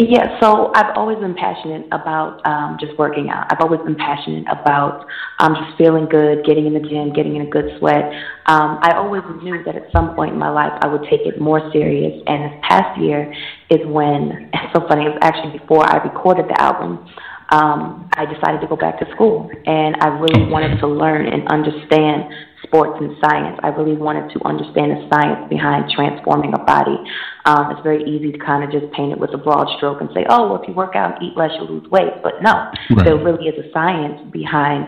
Yeah, 0.00 0.38
so 0.38 0.70
I've 0.76 0.96
always 0.96 1.18
been 1.18 1.34
passionate 1.34 1.86
about 1.90 2.40
um, 2.46 2.76
just 2.78 2.96
working 2.96 3.30
out. 3.30 3.50
I've 3.50 3.60
always 3.60 3.80
been 3.80 3.96
passionate 3.96 4.44
about 4.46 5.04
um, 5.40 5.56
just 5.56 5.76
feeling 5.76 6.06
good, 6.08 6.44
getting 6.46 6.66
in 6.66 6.72
the 6.72 6.78
gym, 6.78 7.12
getting 7.12 7.34
in 7.34 7.42
a 7.42 7.50
good 7.50 7.76
sweat. 7.80 8.04
Um, 8.46 8.78
I 8.80 8.92
always 8.94 9.24
knew 9.42 9.60
that 9.64 9.74
at 9.74 9.90
some 9.90 10.14
point 10.14 10.34
in 10.34 10.38
my 10.38 10.50
life 10.50 10.70
I 10.82 10.86
would 10.86 11.02
take 11.10 11.22
it 11.26 11.40
more 11.40 11.68
serious. 11.72 12.22
And 12.28 12.44
this 12.44 12.60
past 12.62 13.00
year 13.00 13.34
is 13.70 13.80
when, 13.86 14.48
it's 14.54 14.72
so 14.72 14.86
funny, 14.86 15.06
it 15.06 15.08
was 15.08 15.18
actually 15.20 15.58
before 15.58 15.84
I 15.84 15.96
recorded 15.96 16.46
the 16.46 16.60
album. 16.60 17.04
Um, 17.50 18.08
I 18.14 18.24
decided 18.24 18.60
to 18.60 18.68
go 18.68 18.76
back 18.76 19.00
to 19.00 19.06
school, 19.14 19.50
and 19.66 19.96
I 20.00 20.08
really 20.08 20.46
wanted 20.48 20.78
to 20.78 20.86
learn 20.86 21.26
and 21.26 21.48
understand 21.48 22.30
sports 22.62 22.98
and 23.00 23.16
science. 23.22 23.58
I 23.62 23.68
really 23.68 23.96
wanted 23.96 24.32
to 24.34 24.44
understand 24.44 24.92
the 24.92 25.08
science 25.10 25.48
behind 25.48 25.90
transforming 25.94 26.52
a 26.54 26.62
body. 26.64 26.96
Um, 27.44 27.70
it's 27.70 27.82
very 27.82 28.02
easy 28.04 28.32
to 28.32 28.38
kind 28.38 28.64
of 28.64 28.70
just 28.70 28.92
paint 28.92 29.12
it 29.12 29.18
with 29.18 29.32
a 29.34 29.38
broad 29.38 29.68
stroke 29.76 30.00
and 30.00 30.10
say, 30.14 30.26
oh, 30.28 30.50
well, 30.50 30.62
if 30.62 30.68
you 30.68 30.74
work 30.74 30.96
out 30.96 31.16
and 31.16 31.30
eat 31.30 31.36
less, 31.36 31.50
you'll 31.56 31.70
lose 31.70 31.88
weight. 31.90 32.22
But 32.22 32.42
no, 32.42 32.70
right. 32.90 33.04
there 33.04 33.16
really 33.16 33.48
is 33.48 33.54
a 33.58 33.70
science 33.72 34.20
behind 34.32 34.86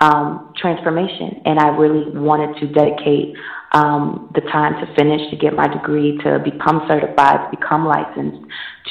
um, 0.00 0.52
transformation. 0.56 1.40
And 1.44 1.58
I 1.58 1.68
really 1.68 2.10
wanted 2.10 2.58
to 2.60 2.66
dedicate 2.72 3.34
um, 3.72 4.30
the 4.34 4.42
time 4.52 4.74
to 4.84 4.94
finish, 4.94 5.30
to 5.30 5.36
get 5.36 5.54
my 5.54 5.66
degree, 5.66 6.18
to 6.24 6.38
become 6.44 6.84
certified, 6.86 7.50
to 7.50 7.56
become 7.56 7.86
licensed, 7.86 8.44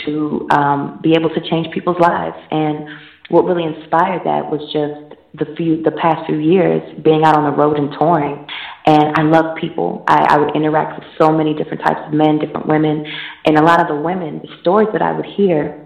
to 0.05 0.47
um, 0.51 0.99
be 1.03 1.13
able 1.13 1.29
to 1.29 1.41
change 1.49 1.71
people's 1.73 1.99
lives. 1.99 2.37
And 2.49 2.87
what 3.29 3.45
really 3.45 3.63
inspired 3.63 4.21
that 4.25 4.49
was 4.49 4.61
just 4.73 5.10
the 5.33 5.45
few 5.55 5.81
the 5.83 5.91
past 5.91 6.25
few 6.25 6.37
years 6.37 6.81
being 7.03 7.23
out 7.23 7.37
on 7.37 7.49
the 7.49 7.57
road 7.57 7.77
and 7.77 7.91
touring 7.97 8.45
and 8.85 9.15
I 9.15 9.21
love 9.21 9.55
people. 9.57 10.03
I, 10.07 10.25
I 10.31 10.37
would 10.37 10.55
interact 10.55 10.99
with 10.99 11.07
so 11.19 11.31
many 11.31 11.53
different 11.53 11.83
types 11.83 11.99
of 12.07 12.13
men, 12.13 12.39
different 12.39 12.67
women, 12.67 13.05
and 13.45 13.57
a 13.57 13.63
lot 13.63 13.79
of 13.79 13.87
the 13.87 13.95
women, 13.95 14.41
the 14.41 14.49
stories 14.61 14.89
that 14.93 15.01
I 15.01 15.11
would 15.11 15.25
hear 15.25 15.77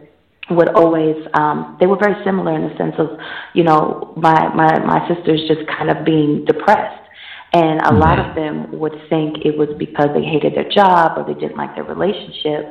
would 0.52 0.70
always 0.70 1.16
um 1.34 1.76
they 1.80 1.88
were 1.88 1.98
very 1.98 2.24
similar 2.24 2.56
in 2.56 2.70
the 2.70 2.78
sense 2.78 2.96
of, 2.98 3.18
you 3.54 3.64
know, 3.64 4.14
my 4.16 4.48
my 4.54 4.80
my 4.80 5.08
sisters 5.08 5.42
just 5.48 5.68
kind 5.68 5.90
of 5.90 6.06
being 6.06 6.46
depressed. 6.46 7.02
And 7.54 7.80
a 7.82 7.94
lot 7.94 8.20
of 8.20 8.36
them 8.36 8.78
would 8.80 8.94
think 9.10 9.46
it 9.46 9.58
was 9.58 9.70
because 9.80 10.10
they 10.14 10.24
hated 10.24 10.56
their 10.56 10.70
job 10.70 11.18
or 11.18 11.24
they 11.24 11.40
didn't 11.40 11.56
like 11.56 11.74
their 11.74 11.86
relationship. 11.86 12.66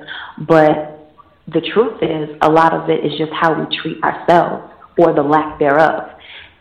But 0.47 1.11
the 1.49 1.63
truth 1.73 2.03
is, 2.03 2.37
a 2.43 2.51
lot 2.51 2.75
of 2.75 2.91
it 2.91 3.05
is 3.05 3.17
just 3.17 3.33
how 3.33 3.55
we 3.59 3.65
treat 3.77 4.03
ourselves 4.05 4.71
or 4.99 5.15
the 5.15 5.23
lack 5.23 5.59
thereof. 5.59 6.11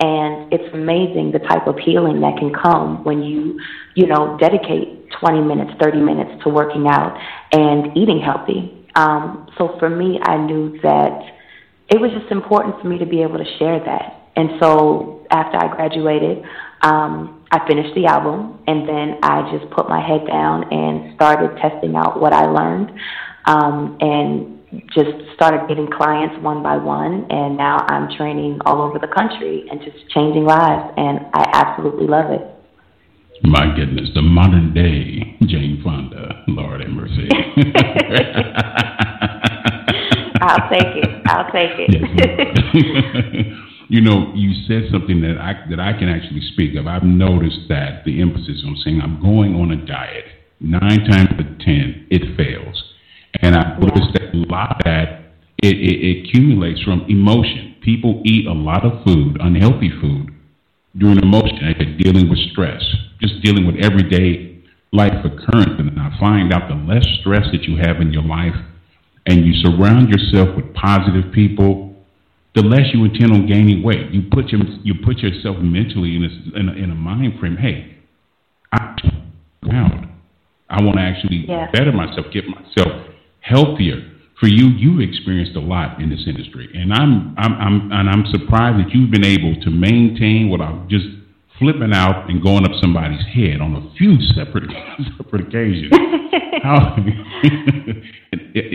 And 0.04 0.52
it's 0.52 0.74
amazing 0.74 1.32
the 1.32 1.40
type 1.40 1.66
of 1.66 1.80
healing 1.80 2.20
that 2.20 2.36
can 2.38 2.52
come 2.54 3.06
when 3.06 3.24
you, 3.24 3.58
you 3.96 4.06
know, 4.06 4.36
dedicate 4.38 5.10
20 5.22 5.40
minutes, 5.40 5.72
30 5.80 6.02
minutes 6.02 6.44
to 6.44 6.50
working 6.50 6.88
out 6.90 7.18
and 7.54 7.96
eating 7.96 8.20
healthy. 8.20 8.86
Um, 8.96 9.48
so 9.58 9.78
for 9.80 9.90
me, 9.90 10.20
I 10.22 10.36
knew 10.36 10.78
that 10.82 11.22
it 11.88 12.02
was 12.02 12.12
just 12.12 12.30
important 12.34 12.82
for 12.82 12.90
me 12.90 12.98
to 12.98 13.06
be 13.06 13.22
able 13.22 13.38
to 13.38 13.46
share 13.58 13.80
that. 13.80 14.28
And 14.36 14.60
so 14.60 15.26
after 15.32 15.56
I 15.56 15.74
graduated, 15.74 16.44
um, 16.82 17.46
I 17.50 17.66
finished 17.66 17.96
the 17.96 18.06
album 18.06 18.60
and 18.68 18.86
then 18.86 19.20
I 19.24 19.58
just 19.58 19.72
put 19.72 19.88
my 19.88 20.06
head 20.06 20.28
down 20.28 20.66
and 20.74 21.16
started 21.16 21.56
testing 21.62 21.96
out 21.96 22.20
what 22.20 22.34
I 22.34 22.44
learned. 22.48 22.92
Um, 23.46 23.98
and 24.02 24.60
just 24.96 25.12
started 25.36 25.68
getting 25.68 25.88
clients 25.88 26.36
one 26.42 26.64
by 26.64 26.78
one, 26.78 27.28
and 27.30 27.58
now 27.58 27.86
I'm 27.90 28.10
training 28.18 28.60
all 28.66 28.82
over 28.82 28.98
the 28.98 29.08
country 29.08 29.66
and 29.70 29.82
just 29.82 29.98
changing 30.10 30.46
lives, 30.46 30.94
and 30.98 31.20
I 31.34 31.50
absolutely 31.54 32.08
love 32.08 32.32
it. 32.32 32.42
My 33.44 33.76
goodness, 33.76 34.10
the 34.16 34.22
modern 34.22 34.74
day 34.74 35.38
Jane 35.46 35.82
Fonda, 35.84 36.44
Lord 36.48 36.82
have 36.82 36.90
mercy. 36.90 37.28
I'll 40.42 40.70
take 40.70 40.96
it. 40.96 41.22
I'll 41.28 41.52
take 41.52 41.72
it. 41.78 43.48
you 43.90 44.02
know, 44.02 44.32
you 44.34 44.54
said 44.68 44.90
something 44.92 45.22
that 45.22 45.38
I 45.40 45.54
that 45.70 45.80
I 45.80 45.94
can 45.94 46.10
actually 46.10 46.42
speak 46.54 46.76
of. 46.76 46.88
I've 46.88 47.04
noticed 47.04 47.68
that 47.70 48.04
the 48.06 48.22
emphasis 48.22 48.64
on 48.66 48.78
saying 48.84 49.02
I'm 49.02 49.22
going 49.22 49.56
on 49.56 49.72
a 49.72 49.86
diet 49.86 50.26
nine 50.60 51.04
times 51.10 51.30
out 51.34 51.40
of 51.40 51.60
ten 51.60 52.08
it 52.10 52.38
fails 52.38 52.93
and 53.42 53.56
I 53.56 53.78
noticed 53.78 54.14
that 54.14 54.34
a 54.34 54.38
lot 54.38 54.72
of 54.72 54.84
that 54.86 55.24
it, 55.64 55.80
it, 55.80 55.96
it 56.04 56.28
accumulates 56.28 56.82
from 56.82 57.06
emotion. 57.08 57.76
People 57.82 58.22
eat 58.26 58.48
a 58.48 58.54
lot 58.54 58.86
of 58.86 59.04
food, 59.06 59.38
unhealthy 59.40 59.92
food, 60.02 60.30
during 60.98 61.18
emotion. 61.18 61.60
Like 61.64 61.98
dealing 61.98 62.30
with 62.30 62.40
stress, 62.52 62.84
just 63.22 63.42
dealing 63.42 63.66
with 63.66 63.78
everyday 63.84 64.62
life 64.92 65.14
occurrence. 65.24 65.80
And 65.80 66.00
I 66.00 66.16
find 66.20 66.54
out 66.54 66.68
the 66.68 66.76
less 66.76 67.06
stress 67.22 67.48
that 67.52 67.64
you 67.64 67.78
have 67.78 68.02
in 68.02 68.12
your 68.12 68.24
life, 68.24 68.56
and 69.26 69.46
you 69.46 69.54
surround 69.64 70.10
yourself 70.10 70.56
with 70.56 70.74
positive 70.74 71.32
people, 71.32 71.96
the 72.56 72.62
less 72.62 72.94
you 72.94 73.06
intend 73.06 73.32
on 73.32 73.48
gaining 73.48 73.82
weight. 73.84 74.12
You 74.12 74.24
put 74.32 74.50
your, 74.50 74.62
you 74.84 74.96
put 75.04 75.20
yourself 75.20 75.58
mentally 75.60 76.16
in 76.16 76.24
a, 76.24 76.60
in 76.60 76.70
a, 76.70 76.74
in 76.74 76.92
a 76.92 76.96
mind 76.96 77.40
frame. 77.40 77.56
Hey, 77.56 77.98
I'm. 78.72 78.96
I 80.70 80.82
want 80.82 80.98
to 80.98 81.04
actually 81.04 81.46
yeah. 81.48 81.70
better 81.72 81.92
myself, 81.92 82.26
get 82.34 82.46
myself 82.48 83.13
healthier. 83.44 84.10
For 84.40 84.48
you, 84.48 84.68
you've 84.76 85.00
experienced 85.00 85.56
a 85.56 85.62
lot 85.62 86.02
in 86.02 86.10
this 86.10 86.24
industry, 86.28 86.68
and 86.74 86.92
I'm, 86.92 87.36
I'm, 87.38 87.54
I'm, 87.54 87.92
and 87.92 88.10
I'm 88.10 88.26
surprised 88.32 88.80
that 88.80 88.94
you've 88.94 89.12
been 89.12 89.24
able 89.24 89.56
to 89.62 89.70
maintain 89.70 90.50
what 90.50 90.60
I'm 90.60 90.90
just 90.90 91.06
flipping 91.60 91.94
out 91.94 92.30
and 92.30 92.42
going 92.42 92.66
up 92.66 92.72
somebody's 92.82 93.24
head 93.28 93.62
on 93.62 93.76
a 93.76 93.94
few 93.96 94.20
separate, 94.36 94.70
separate 95.18 95.48
occasions. 95.48 95.94
How, 96.64 96.96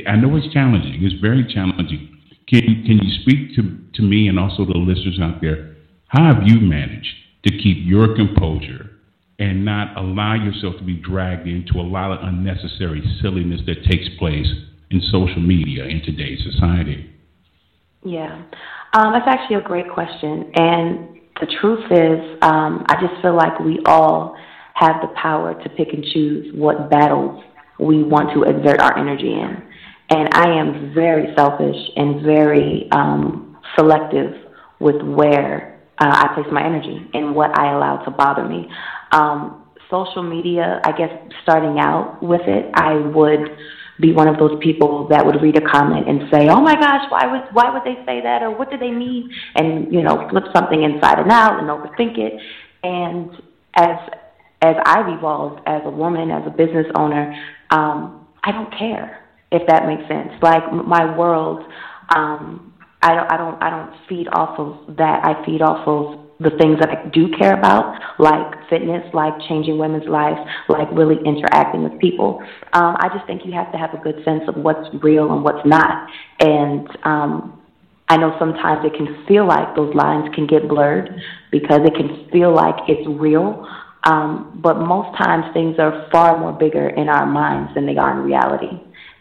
I 0.07 0.17
know 0.17 0.37
it's 0.37 0.53
challenging. 0.53 1.03
It's 1.03 1.21
very 1.21 1.45
challenging. 1.53 2.17
Can, 2.47 2.85
can 2.87 2.99
you 3.03 3.23
speak 3.23 3.57
to, 3.57 3.63
to 3.95 4.03
me 4.03 4.29
and 4.29 4.39
also 4.39 4.65
the 4.65 4.79
listeners 4.79 5.19
out 5.21 5.41
there? 5.41 5.77
How 6.07 6.33
have 6.33 6.47
you 6.47 6.61
managed 6.61 7.15
to 7.47 7.51
keep 7.51 7.79
your 7.81 8.15
composure 8.15 8.88
and 9.39 9.65
not 9.65 9.97
allow 9.97 10.35
yourself 10.35 10.77
to 10.79 10.85
be 10.85 10.95
dragged 10.95 11.47
into 11.47 11.75
a 11.79 11.83
lot 11.83 12.11
of 12.13 12.19
unnecessary 12.23 13.03
silliness 13.23 13.61
that 13.67 13.85
takes 13.85 14.09
place 14.19 14.47
in 14.91 15.01
social 15.13 15.41
media 15.41 15.85
in 15.85 16.03
today's 16.03 16.43
society? 16.43 17.09
Yeah, 18.05 18.43
um, 18.95 19.13
that's 19.13 19.29
actually 19.29 19.57
a 19.57 19.63
great 19.63 19.91
question. 19.93 20.51
And 20.55 21.19
the 21.41 21.47
truth 21.61 21.85
is, 21.91 22.39
um, 22.43 22.85
I 22.89 22.97
just 23.01 23.21
feel 23.23 23.37
like 23.37 23.59
we 23.61 23.81
all 23.87 24.37
have 24.75 24.97
the 25.03 25.09
power 25.21 25.55
to 25.63 25.69
pick 25.71 25.93
and 25.93 26.05
choose 26.05 26.55
what 26.55 26.91
battles 26.91 27.43
we 27.79 28.03
want 28.03 28.33
to 28.35 28.43
exert 28.43 28.81
our 28.81 28.97
energy 28.99 29.33
in. 29.33 29.63
And 30.11 30.29
I 30.33 30.59
am 30.59 30.95
very 30.95 31.35
selfish 31.37 31.77
and 31.97 32.23
very 32.23 32.89
um, 32.93 33.57
selective 33.77 34.35
with 34.81 35.03
where 35.03 35.78
uh, 36.01 36.07
I 36.07 36.35
place 36.35 36.47
my 36.53 36.65
energy 36.65 37.09
and 37.15 37.35
what 37.35 37.59
I 37.59 37.73
allow 37.73 37.99
to 38.05 38.11
bother 38.11 38.45
me. 38.45 38.69
Um, 39.13 39.65
social 39.91 40.23
media, 40.23 40.81
I 40.85 40.93
guess, 40.93 41.11
starting 41.43 41.79
out 41.79 42.23
with 42.23 42.43
it, 42.47 42.71
I 42.75 42.95
would 42.95 43.57
be 44.01 44.13
one 44.13 44.29
of 44.29 44.39
those 44.39 44.57
people 44.63 45.09
that 45.09 45.27
would 45.27 45.43
read 45.43 45.57
a 45.57 45.61
comment 45.61 46.09
and 46.09 46.31
say, 46.33 46.49
"Oh 46.49 46.61
my 46.61 46.75
gosh, 46.75 47.11
why 47.11 47.27
would 47.27 47.43
why 47.53 47.71
would 47.73 47.83
they 47.83 48.01
say 48.07 48.21
that, 48.23 48.43
or 48.43 48.51
what 48.57 48.71
do 48.71 48.79
they 48.79 48.91
mean?" 48.91 49.31
And 49.57 49.93
you 49.93 50.03
know, 50.03 50.29
flip 50.31 50.45
something 50.55 50.83
inside 50.83 51.19
and 51.19 51.31
out 51.33 51.59
and 51.59 51.69
overthink 51.69 52.17
it. 52.19 52.41
And 52.85 53.31
as 53.75 53.99
as 54.63 54.77
I've 54.85 55.09
evolved 55.09 55.63
as 55.67 55.83
a 55.85 55.91
woman, 55.91 56.31
as 56.31 56.47
a 56.47 56.51
business 56.51 56.87
owner, 56.95 57.35
um, 57.71 58.27
I 58.45 58.53
don't 58.53 58.71
care 58.77 59.25
if 59.51 59.67
that 59.67 59.87
makes 59.87 60.07
sense. 60.09 60.31
Like 60.43 60.73
my 60.73 61.17
world, 61.17 61.65
um, 62.15 62.73
I 63.03 63.15
don't 63.15 63.33
I 63.33 63.37
don't 63.37 63.63
I 63.63 63.71
don't 63.71 63.95
feed 64.09 64.29
off 64.33 64.59
of 64.59 64.97
that. 64.97 65.25
I 65.25 65.45
feed 65.45 65.63
off 65.63 65.87
of 65.87 66.29
the 66.41 66.51
things 66.51 66.79
that 66.79 66.89
I 66.91 67.09
do 67.09 67.29
care 67.37 67.59
about, 67.59 67.99
like 68.19 68.69
fitness, 68.69 69.03
like 69.13 69.35
changing 69.49 69.77
women's 69.77 70.09
lives, 70.09 70.39
like 70.69 70.89
really 70.93 71.17
interacting 71.25 71.83
with 71.83 71.99
people. 72.01 72.41
Um, 72.73 72.97
I 73.01 73.09
just 73.13 73.27
think 73.27 73.45
you 73.45 73.53
have 73.53 73.73
to 73.73 73.79
have 73.79 73.93
a 73.93 73.99
good 73.99 74.23
sense 74.25 74.43
of 74.47 74.57
what's 74.57 74.89
real 75.03 75.33
and 75.33 75.43
what's 75.43 75.67
not. 75.67 76.09
And 76.39 76.89
um, 77.05 77.61
I 78.09 78.17
know 78.17 78.37
sometimes 78.39 78.85
it 78.85 78.95
can 78.95 79.25
feel 79.27 79.47
like 79.47 79.75
those 79.75 79.93
lines 79.95 80.33
can 80.35 80.47
get 80.47 80.69
blurred 80.69 81.11
because 81.51 81.81
it 81.85 81.95
can 81.95 82.29
feel 82.31 82.55
like 82.55 82.77
it's 82.89 83.07
real. 83.21 83.67
Um, 84.05 84.61
but 84.63 84.79
most 84.79 85.19
times 85.19 85.45
things 85.53 85.77
are 85.81 86.09
far 86.13 86.39
more 86.39 86.53
bigger 86.53 86.89
in 86.89 87.09
our 87.09 87.27
minds 87.27 87.75
than 87.75 87.85
they 87.85 87.97
are 87.97 88.13
in 88.17 88.25
reality. 88.25 88.81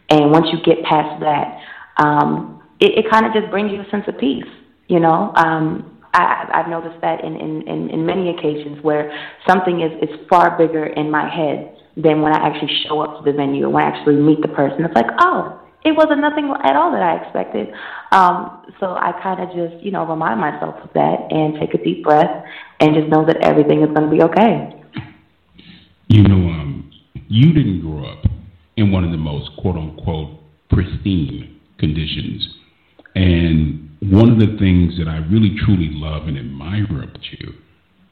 And 0.10 0.32
once 0.32 0.48
you 0.54 0.62
get 0.64 0.84
past 0.86 1.20
that, 1.22 1.60
um, 1.98 2.57
it, 2.80 3.06
it 3.06 3.12
kind 3.12 3.26
of 3.26 3.34
just 3.34 3.50
brings 3.50 3.72
you 3.72 3.82
a 3.82 3.90
sense 3.90 4.06
of 4.08 4.18
peace, 4.18 4.46
you 4.88 5.00
know? 5.00 5.32
Um, 5.36 5.98
I, 6.14 6.50
I've 6.54 6.70
noticed 6.70 7.00
that 7.02 7.24
in, 7.24 7.36
in, 7.36 7.68
in, 7.68 7.90
in 7.90 8.06
many 8.06 8.30
occasions 8.30 8.82
where 8.84 9.12
something 9.48 9.82
is, 9.82 9.92
is 10.02 10.28
far 10.30 10.58
bigger 10.58 10.86
in 10.86 11.12
my 11.12 11.30
head 11.30 11.76
than 11.96 12.22
when 12.22 12.34
I 12.34 12.48
actually 12.48 12.74
show 12.88 13.02
up 13.02 13.18
to 13.24 13.32
the 13.32 13.36
venue 13.36 13.70
when 13.70 13.84
I 13.84 13.88
actually 13.88 14.16
meet 14.16 14.42
the 14.42 14.48
person. 14.48 14.86
It's 14.86 14.96
like, 14.96 15.10
oh, 15.20 15.60
it 15.84 15.96
wasn't 15.96 16.22
nothing 16.22 16.52
at 16.64 16.76
all 16.76 16.92
that 16.92 17.02
I 17.02 17.24
expected. 17.24 17.70
Um, 18.12 18.66
so 18.80 18.96
I 18.96 19.14
kind 19.22 19.42
of 19.42 19.50
just, 19.56 19.84
you 19.84 19.92
know, 19.92 20.06
remind 20.06 20.40
myself 20.40 20.76
of 20.84 20.90
that 20.94 21.28
and 21.30 21.60
take 21.60 21.74
a 21.74 21.84
deep 21.84 22.04
breath 22.04 22.44
and 22.80 22.96
just 22.96 23.08
know 23.10 23.26
that 23.26 23.38
everything 23.38 23.82
is 23.82 23.90
going 23.94 24.10
to 24.10 24.16
be 24.16 24.22
okay. 24.24 24.74
You 26.08 26.24
know, 26.24 26.50
um, 26.50 26.92
you 27.28 27.54
didn't 27.54 27.82
grow 27.82 28.06
up 28.06 28.26
in 28.76 28.92
one 28.92 29.04
of 29.04 29.12
the 29.12 29.18
most 29.18 29.50
quote 29.58 29.76
unquote 29.76 30.40
pristine 30.70 31.60
conditions. 31.80 32.57
And 33.18 33.90
one 34.00 34.30
of 34.30 34.38
the 34.38 34.58
things 34.60 34.96
that 35.00 35.08
I 35.08 35.18
really 35.18 35.58
truly 35.66 35.90
love 35.90 36.28
and 36.28 36.38
admire 36.38 36.86
about 36.86 37.18
you, 37.32 37.56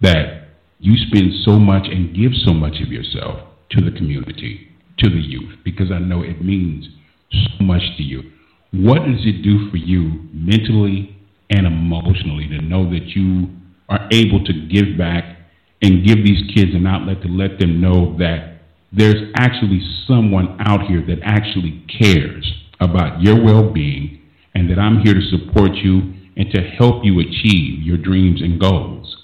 that 0.02 0.48
you 0.80 0.98
spend 0.98 1.32
so 1.46 1.60
much 1.60 1.86
and 1.86 2.16
give 2.16 2.32
so 2.44 2.54
much 2.54 2.82
of 2.82 2.92
yourself 2.92 3.40
to 3.70 3.82
the 3.82 3.96
community, 3.96 4.68
to 4.98 5.10
the 5.10 5.22
youth, 5.22 5.60
because 5.64 5.92
I 5.92 6.00
know 6.00 6.24
it 6.24 6.44
means 6.44 6.88
so 7.32 7.64
much 7.64 7.84
to 7.98 8.04
you. 8.04 8.32
What 8.72 9.06
does 9.06 9.22
it 9.26 9.44
do 9.44 9.70
for 9.70 9.78
you 9.78 10.28
mentally 10.34 11.16
and 11.52 11.68
emotionally 11.68 12.48
to 12.48 12.62
know 12.62 12.90
that 12.90 13.06
you 13.10 13.50
are 13.88 14.10
able 14.12 14.44
to 14.44 14.54
give 14.68 14.98
back 14.98 15.38
and 15.84 16.04
give 16.04 16.26
these 16.26 16.50
kids 16.56 16.74
an 16.74 16.88
outlet 16.88 17.22
to 17.22 17.28
let 17.28 17.60
them 17.60 17.80
know 17.80 18.18
that 18.18 18.58
there's 18.92 19.32
actually 19.38 19.82
someone 20.08 20.58
out 20.62 20.88
here 20.88 21.06
that 21.06 21.20
actually 21.24 21.86
cares 22.02 22.52
about 22.80 23.22
your 23.22 23.40
well 23.44 23.72
being 23.72 24.24
and 24.56 24.70
that 24.72 24.80
I'm 24.80 25.00
here 25.00 25.14
to 25.14 25.22
support 25.30 25.76
you 25.76 26.14
and 26.38 26.50
to 26.52 26.62
help 26.62 27.04
you 27.04 27.20
achieve 27.20 27.84
your 27.84 27.98
dreams 27.98 28.42
and 28.42 28.60
goals? 28.60 29.18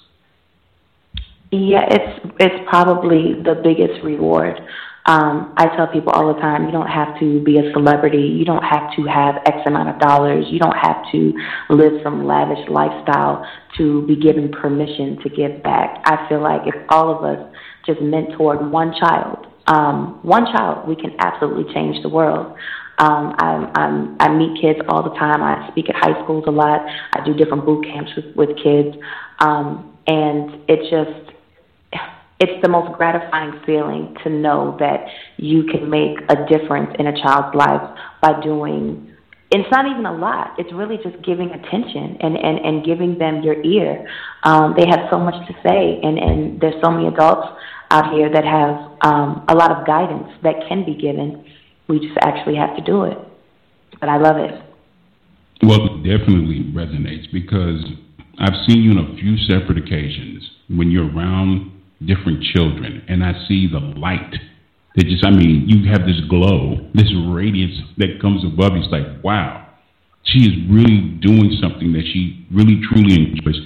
Yeah, 1.50 1.84
it's 1.90 2.34
it's 2.38 2.68
probably 2.68 3.34
the 3.42 3.60
biggest 3.62 4.02
reward. 4.04 4.60
Um, 5.04 5.52
I 5.56 5.66
tell 5.76 5.88
people 5.88 6.12
all 6.12 6.32
the 6.32 6.40
time, 6.40 6.64
you 6.64 6.70
don't 6.70 6.86
have 6.86 7.18
to 7.18 7.42
be 7.42 7.58
a 7.58 7.72
celebrity. 7.72 8.22
You 8.22 8.44
don't 8.44 8.62
have 8.62 8.94
to 8.96 9.02
have 9.02 9.42
X 9.46 9.58
amount 9.66 9.88
of 9.88 9.98
dollars. 9.98 10.46
You 10.48 10.60
don't 10.60 10.76
have 10.76 11.02
to 11.10 11.32
live 11.70 12.00
some 12.04 12.24
lavish 12.24 12.68
lifestyle 12.68 13.44
to 13.78 14.06
be 14.06 14.14
given 14.14 14.52
permission 14.52 15.18
to 15.22 15.28
give 15.28 15.62
back. 15.62 16.00
I 16.04 16.26
feel 16.28 16.40
like 16.40 16.62
if 16.66 16.74
all 16.88 17.10
of 17.10 17.24
us 17.24 17.52
just 17.84 17.98
mentored 18.00 18.70
one 18.70 18.94
child, 18.98 19.46
um, 19.66 20.20
one 20.22 20.46
child, 20.46 20.86
we 20.86 20.94
can 20.94 21.16
absolutely 21.18 21.72
change 21.74 22.00
the 22.02 22.08
world. 22.08 22.56
Um, 23.02 23.34
I'm, 23.38 23.66
I'm, 23.74 24.16
I 24.20 24.28
meet 24.28 24.60
kids 24.60 24.78
all 24.88 25.02
the 25.02 25.14
time. 25.16 25.42
I 25.42 25.68
speak 25.72 25.90
at 25.90 25.96
high 25.96 26.22
schools 26.22 26.44
a 26.46 26.52
lot. 26.52 26.86
I 27.12 27.24
do 27.24 27.34
different 27.34 27.66
boot 27.66 27.84
camps 27.84 28.12
with, 28.14 28.36
with 28.36 28.56
kids. 28.62 28.96
Um, 29.40 29.98
and 30.06 30.62
it 30.68 30.80
just, 30.88 31.34
it's 32.38 32.62
the 32.62 32.68
most 32.68 32.96
gratifying 32.96 33.60
feeling 33.66 34.16
to 34.22 34.30
know 34.30 34.76
that 34.78 35.06
you 35.36 35.64
can 35.64 35.90
make 35.90 36.18
a 36.28 36.46
difference 36.46 36.94
in 37.00 37.08
a 37.08 37.22
child's 37.22 37.56
life 37.56 37.82
by 38.20 38.40
doing 38.40 39.08
it's 39.54 39.70
not 39.70 39.84
even 39.84 40.06
a 40.06 40.14
lot. 40.14 40.54
It's 40.56 40.72
really 40.72 40.96
just 40.96 41.22
giving 41.22 41.50
attention 41.50 42.16
and, 42.20 42.38
and, 42.38 42.58
and 42.64 42.86
giving 42.86 43.18
them 43.18 43.42
your 43.42 43.62
ear. 43.62 44.08
Um, 44.44 44.74
they 44.78 44.86
have 44.86 45.10
so 45.10 45.18
much 45.18 45.34
to 45.46 45.52
say, 45.62 46.00
and, 46.02 46.18
and 46.18 46.58
there's 46.58 46.80
so 46.82 46.90
many 46.90 47.06
adults 47.08 47.48
out 47.90 48.14
here 48.14 48.32
that 48.32 48.44
have 48.44 48.76
um, 49.02 49.44
a 49.48 49.54
lot 49.54 49.70
of 49.70 49.86
guidance 49.86 50.28
that 50.42 50.54
can 50.68 50.86
be 50.86 50.94
given. 50.94 51.44
We 51.88 51.98
just 51.98 52.16
actually 52.22 52.56
have 52.56 52.76
to 52.76 52.82
do 52.82 53.04
it. 53.04 53.18
But 54.00 54.08
I 54.08 54.18
love 54.18 54.36
it. 54.36 54.62
Well, 55.62 55.86
it 55.86 55.96
definitely 56.02 56.64
resonates 56.74 57.30
because 57.32 57.84
I've 58.38 58.66
seen 58.66 58.82
you 58.82 58.90
on 58.92 58.98
a 58.98 59.16
few 59.16 59.36
separate 59.46 59.78
occasions 59.78 60.48
when 60.68 60.90
you're 60.90 61.10
around 61.10 61.70
different 62.04 62.42
children, 62.42 63.04
and 63.08 63.22
I 63.22 63.32
see 63.46 63.68
the 63.70 63.78
light. 63.78 64.34
That 64.96 65.04
just, 65.04 65.24
I 65.24 65.30
mean, 65.30 65.68
you 65.68 65.90
have 65.90 66.04
this 66.04 66.20
glow, 66.28 66.90
this 66.94 67.08
radiance 67.28 67.78
that 67.96 68.20
comes 68.20 68.44
above. 68.44 68.72
It's 68.74 68.90
like, 68.90 69.22
wow, 69.22 69.66
she 70.24 70.40
is 70.40 70.52
really 70.68 71.16
doing 71.22 71.56
something 71.62 71.92
that 71.92 72.04
she 72.12 72.46
really 72.52 72.80
truly 72.90 73.14
enjoys 73.14 73.56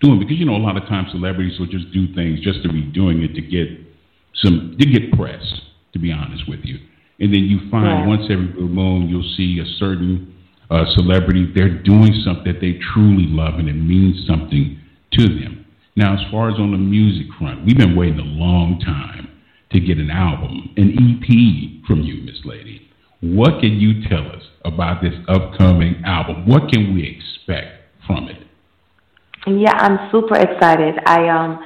doing. 0.00 0.20
Because 0.20 0.36
you 0.36 0.44
know, 0.44 0.54
a 0.54 0.62
lot 0.62 0.76
of 0.76 0.84
times 0.88 1.08
celebrities 1.10 1.58
will 1.58 1.66
just 1.66 1.90
do 1.92 2.12
things 2.14 2.40
just 2.40 2.62
to 2.62 2.68
be 2.68 2.82
doing 2.82 3.22
it 3.22 3.34
to 3.34 3.40
get 3.40 3.66
some, 4.44 4.76
to 4.78 4.86
get 4.86 5.12
press. 5.12 5.42
To 5.92 5.98
be 5.98 6.12
honest 6.12 6.42
with 6.46 6.60
you, 6.62 6.78
and 7.18 7.32
then 7.32 7.44
you 7.44 7.70
find 7.70 7.86
yeah. 7.86 8.06
once 8.06 8.22
every 8.30 8.48
blue 8.48 8.68
moon 8.68 9.08
you'll 9.08 9.34
see 9.36 9.60
a 9.60 9.78
certain 9.78 10.34
uh, 10.70 10.84
celebrity 10.94 11.50
they're 11.54 11.82
doing 11.82 12.12
something 12.24 12.52
that 12.52 12.60
they 12.60 12.78
truly 12.92 13.26
love 13.26 13.54
and 13.58 13.68
it 13.68 13.74
means 13.74 14.26
something 14.26 14.80
to 15.12 15.22
them. 15.28 15.64
Now, 15.96 16.14
as 16.14 16.20
far 16.30 16.50
as 16.50 16.58
on 16.58 16.72
the 16.72 16.78
music 16.78 17.26
front, 17.38 17.64
we've 17.64 17.76
been 17.76 17.96
waiting 17.96 18.18
a 18.18 18.22
long 18.22 18.80
time 18.80 19.30
to 19.72 19.80
get 19.80 19.98
an 19.98 20.10
album, 20.10 20.74
an 20.76 20.92
EP 20.92 21.86
from 21.86 22.02
you, 22.02 22.22
Miss 22.22 22.44
Lady. 22.44 22.82
What 23.20 23.60
can 23.60 23.80
you 23.80 24.06
tell 24.08 24.26
us 24.26 24.42
about 24.64 25.02
this 25.02 25.14
upcoming 25.26 26.02
album? 26.04 26.46
What 26.46 26.70
can 26.70 26.94
we 26.94 27.08
expect 27.08 27.80
from 28.06 28.28
it? 28.28 28.42
Yeah, 29.46 29.72
I'm 29.72 30.10
super 30.10 30.36
excited. 30.36 30.96
I 31.06 31.28
um 31.28 31.60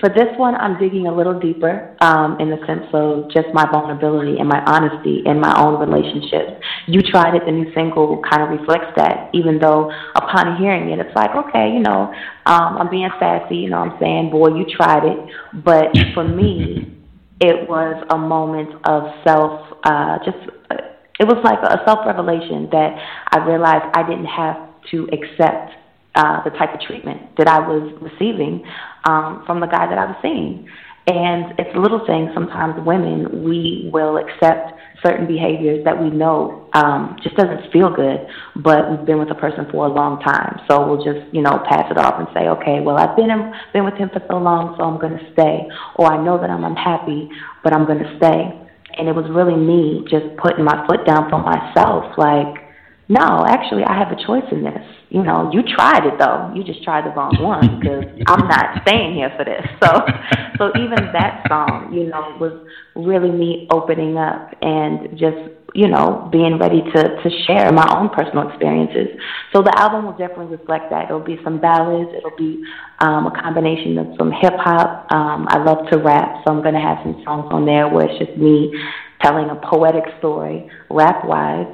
for 0.00 0.08
this 0.08 0.28
one, 0.36 0.54
I'm 0.54 0.78
digging 0.78 1.06
a 1.06 1.14
little 1.14 1.38
deeper 1.38 1.96
um, 2.00 2.38
in 2.40 2.50
the 2.50 2.58
sense 2.66 2.86
of 2.92 3.30
just 3.30 3.48
my 3.52 3.66
vulnerability 3.70 4.38
and 4.38 4.48
my 4.48 4.62
honesty 4.64 5.22
in 5.26 5.40
my 5.40 5.52
own 5.60 5.78
relationships. 5.78 6.62
You 6.86 7.02
tried 7.02 7.34
it, 7.34 7.42
the 7.44 7.52
new 7.52 7.72
single 7.74 8.22
kind 8.28 8.42
of 8.42 8.58
reflects 8.58 8.92
that, 8.96 9.30
even 9.34 9.58
though 9.58 9.90
upon 10.14 10.56
hearing 10.56 10.90
it, 10.90 10.98
it's 10.98 11.14
like, 11.14 11.30
okay, 11.36 11.70
you 11.72 11.80
know, 11.80 12.12
um, 12.46 12.78
I'm 12.78 12.90
being 12.90 13.08
sassy, 13.20 13.56
you 13.56 13.70
know 13.70 13.78
I'm 13.78 13.98
saying? 14.00 14.30
Boy, 14.30 14.56
you 14.56 14.64
tried 14.64 15.04
it. 15.04 15.18
But 15.64 15.92
for 16.14 16.24
me, 16.24 16.98
it 17.40 17.68
was 17.68 18.02
a 18.10 18.18
moment 18.18 18.70
of 18.84 19.12
self, 19.26 19.76
uh, 19.84 20.18
just, 20.24 20.38
uh, 20.70 20.76
it 21.20 21.26
was 21.26 21.38
like 21.44 21.58
a 21.62 21.84
self 21.84 22.06
revelation 22.06 22.68
that 22.72 22.96
I 23.30 23.44
realized 23.44 23.84
I 23.94 24.02
didn't 24.08 24.26
have 24.26 24.56
to 24.90 25.08
accept 25.12 25.72
uh, 26.14 26.44
the 26.44 26.50
type 26.50 26.74
of 26.74 26.80
treatment 26.80 27.36
that 27.38 27.48
I 27.48 27.58
was 27.60 27.92
receiving 28.00 28.64
um, 29.04 29.42
from 29.46 29.60
the 29.60 29.66
guy 29.66 29.86
that 29.86 29.98
I 29.98 30.06
was 30.06 30.16
seeing. 30.22 30.68
And 31.06 31.58
it's 31.58 31.74
little 31.74 32.06
thing. 32.06 32.30
Sometimes 32.32 32.78
women, 32.86 33.42
we 33.42 33.90
will 33.92 34.18
accept 34.18 34.78
certain 35.02 35.26
behaviors 35.26 35.84
that 35.84 36.00
we 36.00 36.10
know 36.10 36.70
um, 36.74 37.16
just 37.24 37.34
doesn't 37.34 37.72
feel 37.72 37.90
good, 37.90 38.24
but 38.62 38.88
we've 38.88 39.04
been 39.04 39.18
with 39.18 39.30
a 39.30 39.34
person 39.34 39.66
for 39.72 39.86
a 39.86 39.92
long 39.92 40.20
time. 40.20 40.60
So 40.70 40.86
we'll 40.86 41.02
just, 41.02 41.26
you 41.34 41.42
know, 41.42 41.58
pass 41.68 41.90
it 41.90 41.98
off 41.98 42.22
and 42.22 42.28
say, 42.32 42.46
okay, 42.46 42.78
well, 42.80 42.96
I've 42.96 43.16
been 43.16 43.30
in, 43.30 43.52
been 43.72 43.84
with 43.84 43.94
him 43.94 44.10
for 44.12 44.22
so 44.30 44.38
long, 44.38 44.76
so 44.78 44.84
I'm 44.84 45.00
going 45.00 45.18
to 45.18 45.32
stay. 45.32 45.66
Or 45.96 46.06
I 46.06 46.22
know 46.22 46.38
that 46.40 46.50
I'm 46.50 46.62
unhappy, 46.62 47.28
but 47.64 47.74
I'm 47.74 47.84
going 47.84 47.98
to 47.98 48.16
stay. 48.16 48.54
And 48.96 49.08
it 49.08 49.14
was 49.16 49.26
really 49.28 49.56
me 49.56 50.06
just 50.06 50.36
putting 50.38 50.64
my 50.64 50.86
foot 50.86 51.04
down 51.04 51.28
for 51.30 51.42
myself, 51.42 52.14
like, 52.16 52.62
no, 53.08 53.44
actually, 53.44 53.82
I 53.82 53.98
have 53.98 54.12
a 54.12 54.20
choice 54.24 54.46
in 54.52 54.62
this. 54.62 54.86
You 55.12 55.22
know, 55.22 55.50
you 55.52 55.60
tried 55.62 56.06
it 56.06 56.16
though. 56.18 56.50
You 56.56 56.64
just 56.64 56.82
tried 56.82 57.04
the 57.04 57.10
wrong 57.10 57.36
one 57.36 57.78
because 57.78 58.08
I'm 58.26 58.48
not 58.48 58.80
staying 58.80 59.12
here 59.14 59.28
for 59.36 59.44
this. 59.44 59.60
So, 59.84 60.00
so 60.56 60.72
even 60.80 61.12
that 61.12 61.44
song, 61.52 61.92
you 61.92 62.08
know, 62.08 62.32
was 62.40 62.56
really 62.96 63.30
me 63.30 63.68
opening 63.70 64.16
up 64.16 64.56
and 64.62 65.12
just, 65.20 65.36
you 65.74 65.88
know, 65.88 66.30
being 66.32 66.56
ready 66.58 66.80
to 66.80 67.00
to 67.20 67.28
share 67.44 67.70
my 67.72 67.84
own 67.92 68.08
personal 68.08 68.48
experiences. 68.48 69.12
So 69.52 69.60
the 69.60 69.76
album 69.76 70.06
will 70.06 70.16
definitely 70.16 70.56
reflect 70.56 70.88
that. 70.88 71.12
It'll 71.12 71.20
be 71.20 71.36
some 71.44 71.60
ballads. 71.60 72.08
It'll 72.16 72.36
be 72.38 72.64
um, 73.00 73.26
a 73.26 73.36
combination 73.36 73.98
of 73.98 74.16
some 74.16 74.32
hip 74.32 74.56
hop. 74.56 75.12
Um, 75.12 75.44
I 75.50 75.58
love 75.62 75.92
to 75.92 75.98
rap, 75.98 76.40
so 76.40 76.56
I'm 76.56 76.62
going 76.62 76.74
to 76.74 76.80
have 76.80 76.96
some 77.04 77.20
songs 77.22 77.52
on 77.52 77.66
there 77.66 77.86
where 77.86 78.08
it's 78.08 78.16
just 78.18 78.38
me 78.40 78.72
telling 79.20 79.50
a 79.50 79.60
poetic 79.60 80.04
story, 80.20 80.70
rap 80.88 81.26
wise. 81.26 81.68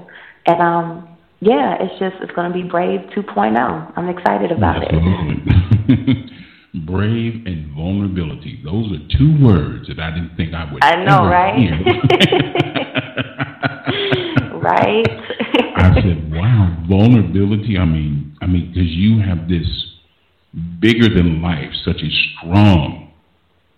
And 0.47 0.61
um, 0.61 1.08
yeah, 1.41 1.77
it's 1.81 1.97
just 2.01 2.17
it's 2.21 2.33
going 2.33 2.51
to 2.51 2.55
be 2.55 2.65
Brave 2.69 3.01
2.0. 3.17 3.93
I'm 3.97 4.09
excited 4.09 4.51
about 4.51 4.83
Absolutely. 4.83 5.45
it. 5.89 6.31
Brave 6.87 7.47
and 7.47 7.75
vulnerability. 7.75 8.61
Those 8.63 8.93
are 8.93 9.01
two 9.17 9.43
words 9.43 9.89
that 9.89 9.99
I 9.99 10.11
didn't 10.11 10.37
think 10.37 10.53
I 10.53 10.71
would. 10.71 10.85
I 10.85 11.03
know, 11.05 11.27
right? 11.27 11.55
right. 14.63 15.07
I 15.77 15.95
said, 15.95 16.31
"Wow, 16.31 16.77
vulnerability." 16.89 17.79
I 17.79 17.85
mean, 17.85 18.37
I 18.43 18.47
mean, 18.47 18.73
because 18.73 18.91
you 18.91 19.21
have 19.23 19.49
this 19.49 19.67
bigger 20.81 21.09
than 21.09 21.41
life, 21.41 21.73
such 21.85 22.03
a 22.03 22.11
strong 22.11 23.13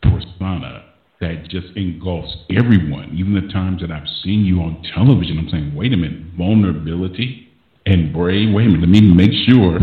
persona 0.03 0.85
that 1.21 1.45
just 1.49 1.69
engulfs 1.77 2.35
everyone. 2.51 3.11
Even 3.15 3.35
the 3.35 3.53
times 3.53 3.83
that 3.83 3.93
I've 3.93 4.09
seen 4.25 4.45
you 4.45 4.61
on 4.61 4.83
television, 4.95 5.39
I'm 5.39 5.49
saying, 5.49 5.75
"Wait 5.77 5.93
a 5.93 5.97
minute, 5.97 6.23
vulnerability." 6.37 7.50
And 7.91 8.13
brave. 8.13 8.55
Wait 8.55 8.67
a 8.67 8.71
minute, 8.71 8.81
let 8.81 8.89
me 8.89 9.01
make 9.01 9.33
sure 9.49 9.81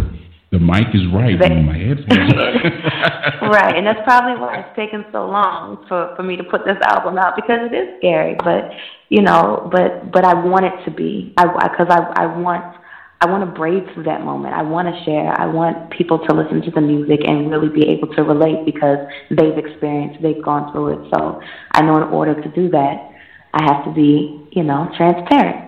the 0.52 0.60
mic 0.60 0.88
is 0.93 1.04
right 1.13 1.36
in 1.36 1.65
my 1.65 1.78
headphones. 1.78 2.34
right, 3.52 3.76
and 3.76 3.86
that's 3.86 4.00
probably 4.06 4.39
why 4.39 4.60
it's 4.60 4.76
taken 4.76 5.04
so 5.12 5.28
long 5.28 5.86
for 5.88 6.13
for 6.15 6.24
me 6.24 6.38
to 6.38 6.43
put 6.43 6.63
this 6.63 6.78
album 6.84 7.17
out 7.17 7.36
because 7.36 7.60
it 7.70 7.76
is 7.76 8.00
scary. 8.00 8.36
But 8.39 8.72
you 9.10 9.22
know, 9.22 9.70
but 9.72 10.12
but 10.12 10.24
I 10.24 10.34
want 10.34 10.65
it 10.65 10.86
to 10.86 10.91
be. 10.91 11.34
I 11.38 11.46
because 11.67 11.88
I, 11.89 12.00
I 12.15 12.24
I 12.24 12.38
want. 12.39 12.78
I 13.20 13.26
want 13.26 13.43
to 13.43 13.52
brave 13.52 13.82
through 13.96 14.04
that 14.04 14.22
moment. 14.22 14.54
I 14.54 14.62
want 14.62 14.93
to 14.93 15.04
share. 15.04 15.34
I 15.41 15.48
want 15.48 15.89
people 15.89 16.20
to 16.28 16.36
listen 16.36 16.62
to 16.62 16.70
the 16.70 16.82
music 16.82 17.22
and 17.26 17.50
really 17.50 17.67
be 17.67 17.89
able 17.89 18.13
to 18.13 18.22
relate 18.22 18.63
because 18.63 19.00
they've 19.32 19.58
experienced, 19.58 20.22
they've 20.22 20.43
gone 20.43 20.72
through 20.72 21.02
it. 21.02 21.10
So 21.15 21.41
I 21.72 21.82
know 21.82 21.98
in 21.98 22.04
order 22.13 22.39
to 22.39 22.50
do 22.50 22.70
that, 22.70 23.10
I 23.56 23.63
have 23.63 23.84
to 23.86 23.91
be, 23.91 24.48
you 24.52 24.62
know, 24.62 24.88
transparent. 24.96 25.66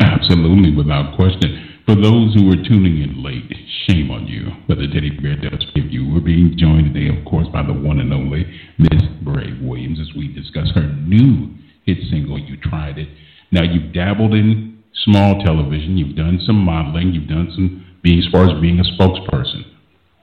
Absolutely, 0.00 0.74
without 0.74 1.16
question. 1.16 1.80
For 1.86 1.94
those 1.94 2.34
who 2.34 2.50
are 2.50 2.56
tuning 2.56 3.00
in 3.00 3.22
late, 3.22 3.52
shame 3.86 4.10
on 4.10 4.26
you. 4.26 4.50
But 4.66 4.78
the 4.78 4.88
teddy 4.88 5.10
bear 5.10 5.36
does 5.36 5.64
give 5.74 5.86
you. 5.92 6.12
We're 6.12 6.20
being 6.20 6.56
joined 6.58 6.92
today, 6.92 7.16
of 7.16 7.24
course, 7.24 7.46
by 7.52 7.62
the 7.62 7.72
one 7.72 8.00
and 8.00 8.12
only 8.12 8.44
Miss 8.78 9.02
Brave 9.22 9.60
Williams 9.62 10.00
as 10.00 10.14
we 10.16 10.28
discuss 10.28 10.70
her 10.74 10.82
new 11.06 11.54
hit 11.84 11.98
single, 12.10 12.38
You 12.38 12.56
Tried 12.56 12.98
It. 12.98 13.08
Now, 13.52 13.62
you've 13.62 13.92
dabbled 13.92 14.34
in 14.34 14.82
small 15.04 15.42
television, 15.44 15.96
you've 15.96 16.16
done 16.16 16.40
some 16.44 16.56
modeling, 16.56 17.12
you've 17.12 17.28
done 17.28 17.52
some 17.54 17.86
being 18.02 18.18
as 18.18 18.26
far 18.32 18.44
as 18.44 18.60
being 18.60 18.80
a 18.80 18.84
spokesperson. 18.84 19.64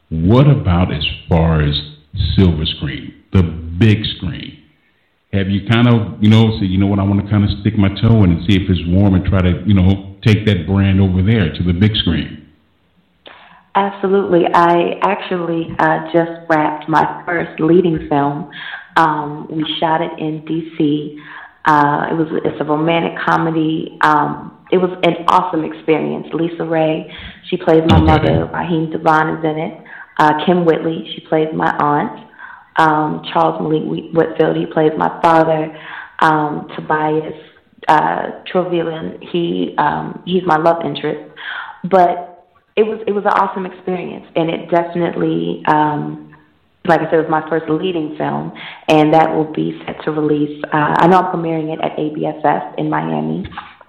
What 0.09 0.47
about 0.47 0.93
as 0.93 1.05
far 1.29 1.61
as 1.61 1.75
silver 2.35 2.65
screen, 2.65 3.13
the 3.31 3.43
big 3.43 4.03
screen? 4.17 4.62
Have 5.33 5.49
you 5.49 5.67
kind 5.67 5.87
of, 5.87 6.21
you 6.21 6.29
know, 6.29 6.57
say, 6.59 6.65
you 6.65 6.77
know 6.77 6.85
what, 6.85 6.99
I 6.99 7.03
want 7.03 7.25
to 7.25 7.29
kind 7.29 7.43
of 7.43 7.49
stick 7.61 7.75
my 7.77 7.89
toe 7.89 8.23
in 8.23 8.31
and 8.31 8.45
see 8.45 8.55
if 8.55 8.69
it's 8.69 8.81
warm 8.85 9.15
and 9.15 9.25
try 9.25 9.41
to, 9.41 9.63
you 9.65 9.73
know, 9.73 10.15
take 10.21 10.45
that 10.45 10.67
brand 10.67 11.01
over 11.01 11.23
there 11.23 11.51
to 11.51 11.63
the 11.63 11.73
big 11.73 11.95
screen? 11.95 12.43
Absolutely. 13.75 14.45
I 14.53 14.99
actually 15.01 15.73
uh, 15.79 16.05
just 16.13 16.31
wrapped 16.47 16.87
my 16.87 17.23
first 17.25 17.59
leading 17.59 18.07
film. 18.07 18.51
Um, 18.95 19.47
we 19.49 19.65
shot 19.79 20.01
it 20.01 20.11
in 20.19 20.45
D.C. 20.45 21.19
Uh, 21.65 22.07
it 22.11 22.13
was 22.13 22.27
it's 22.45 22.61
a 22.61 22.63
romantic 22.63 23.17
comedy. 23.25 23.97
Um, 24.01 24.65
it 24.71 24.77
was 24.77 24.91
an 25.03 25.25
awesome 25.27 25.63
experience. 25.63 26.27
LisaRaye, 26.31 27.11
she 27.49 27.57
plays 27.57 27.81
my 27.87 27.97
okay. 27.97 28.05
mother. 28.05 28.45
Raheem 28.53 28.91
DeVaughn 28.91 29.37
is 29.39 29.43
in 29.43 29.57
it. 29.57 29.83
Uh, 30.19 30.33
Kym 30.45 30.65
Whitley, 30.65 31.09
she 31.15 31.25
plays 31.27 31.47
my 31.55 31.75
aunt. 31.77 32.29
Um, 32.77 33.23
Charles 33.31 33.61
Malik 33.61 34.13
Whitfield, 34.13 34.57
he 34.57 34.65
plays 34.65 34.91
my 34.97 35.09
father. 35.21 35.75
Um, 36.19 36.67
Tobias 36.75 37.33
uh, 37.87 38.43
Truvillion, 38.51 39.19
he 39.31 39.75
um, 39.77 40.23
he's 40.25 40.43
my 40.45 40.57
love 40.57 40.85
interest. 40.85 41.29
But 41.89 42.45
it 42.75 42.83
was 42.83 42.99
it 43.07 43.11
was 43.11 43.23
an 43.25 43.31
awesome 43.31 43.65
experience, 43.65 44.25
and 44.35 44.49
it 44.49 44.69
definitely, 44.69 45.63
um, 45.67 46.35
like 46.85 47.01
I 47.01 47.05
said, 47.05 47.15
it 47.19 47.29
was 47.29 47.29
my 47.29 47.47
first 47.49 47.69
leading 47.69 48.15
film, 48.17 48.53
and 48.87 49.13
that 49.13 49.29
will 49.33 49.51
be 49.51 49.79
set 49.85 50.03
to 50.05 50.11
release. 50.11 50.63
Uh, 50.71 50.95
I 50.97 51.07
know 51.07 51.19
I'm 51.19 51.35
premiering 51.35 51.73
it 51.73 51.79
at 51.81 51.97
ABFF 51.97 52.79
in 52.79 52.89
Miami. 52.89 53.45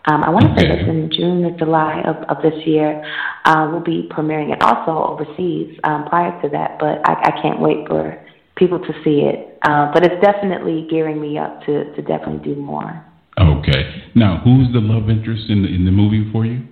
Um, 0.07 0.23
I 0.23 0.29
want 0.29 0.45
to 0.45 0.61
say 0.61 0.69
that's 0.69 0.87
in 0.87 1.11
June 1.11 1.47
or 1.47 1.57
July 1.57 2.03
of, 2.05 2.17
of 2.29 2.43
this 2.43 2.67
year. 2.67 3.03
Uh, 3.47 3.69
we'll 3.73 3.81
be 3.81 4.07
premiering 4.11 4.53
it 4.53 4.61
also 4.61 5.17
overseas 5.17 5.79
um, 5.85 6.05
prior 6.05 6.39
to 6.43 6.49
that, 6.51 6.79
but 6.79 7.01
I, 7.09 7.33
I 7.33 7.41
can't 7.41 7.59
wait 7.59 7.89
for 7.89 8.13
people 8.57 8.79
to 8.79 8.93
see 9.05 9.23
it. 9.23 9.59
Uh, 9.63 9.91
but 9.93 10.05
it's 10.05 10.21
definitely 10.23 10.87
gearing 10.91 11.21
me 11.21 11.39
up 11.39 11.61
to, 11.67 11.93
to 11.95 12.03
definitely 12.03 12.55
do 12.55 12.61
more. 12.61 13.05
Okay. 13.39 14.05
Now, 14.15 14.41
who's 14.45 14.73
the 14.73 14.81
love 14.81 15.11
interest 15.11 15.45
in 15.49 15.63
the, 15.63 15.69
in 15.69 15.85
the 15.85 15.91
movie 15.91 16.31
for 16.31 16.45
you? 16.45 16.63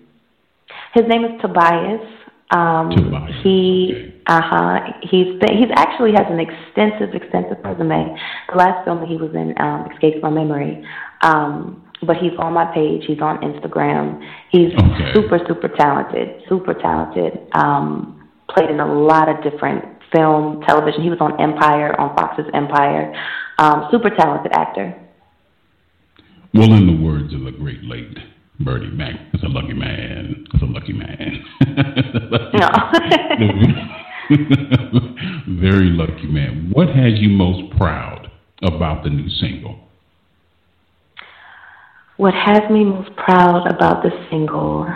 His 0.95 1.05
name 1.09 1.25
is 1.25 1.40
Tobias. 1.40 2.07
Um, 2.51 2.90
Tobias. 2.90 3.35
He, 3.42 3.92
okay. 3.95 4.23
uh 4.27 4.40
huh. 4.45 4.79
He's 5.03 5.40
been, 5.40 5.57
he's 5.57 5.73
actually 5.75 6.12
has 6.12 6.27
an 6.29 6.38
extensive, 6.38 7.14
extensive 7.14 7.59
resume. 7.64 8.14
The 8.51 8.57
last 8.57 8.85
film 8.85 9.01
that 9.01 9.09
he 9.09 9.16
was 9.16 9.35
in 9.35 9.55
um, 9.59 9.90
escapes 9.90 10.18
my 10.23 10.31
memory. 10.31 10.85
Um, 11.23 11.83
but 12.07 12.16
he's 12.16 12.33
on 12.38 12.53
my 12.53 12.66
page. 12.75 13.05
He's 13.07 13.21
on 13.21 13.38
Instagram. 13.38 14.21
He's 14.51 14.73
okay. 14.75 15.12
super, 15.14 15.38
super 15.47 15.68
talented. 15.68 16.42
Super 16.49 16.75
talented. 16.75 17.38
Um, 17.55 18.29
played 18.51 18.71
in 18.71 18.81
a 18.81 18.92
lot 18.92 19.29
of 19.29 19.42
different 19.42 19.85
film, 20.12 20.62
television. 20.66 21.03
He 21.03 21.11
was 21.11 21.18
on 21.20 21.40
Empire, 21.40 21.98
on 22.01 22.14
Fox's 22.16 22.46
Empire. 22.55 23.12
Um, 23.59 23.88
super 23.90 24.11
talented 24.11 24.53
actor. 24.53 24.94
Well, 26.55 26.72
in 26.75 26.87
the 26.87 27.03
words 27.03 27.33
of 27.33 27.44
the 27.44 27.53
great 27.53 27.83
late 27.83 28.18
Bernie 28.61 28.90
Mac, 28.90 29.14
it's 29.33 29.42
a 29.42 29.48
lucky 29.48 29.72
man. 29.72 30.46
It's 30.53 30.62
a 30.62 30.66
lucky 30.66 30.92
man. 30.92 31.44
no. 32.55 32.68
Very 35.61 35.90
lucky 35.90 36.27
man. 36.27 36.70
What 36.72 36.88
has 36.88 37.14
you 37.18 37.31
most 37.31 37.77
proud 37.77 38.31
about 38.62 39.03
the 39.03 39.11
new 39.11 39.29
single? 39.29 39.79
What 42.18 42.35
has 42.35 42.70
me 42.70 42.85
most 42.85 43.16
proud 43.16 43.66
about 43.66 44.03
the 44.03 44.11
single 44.31 44.87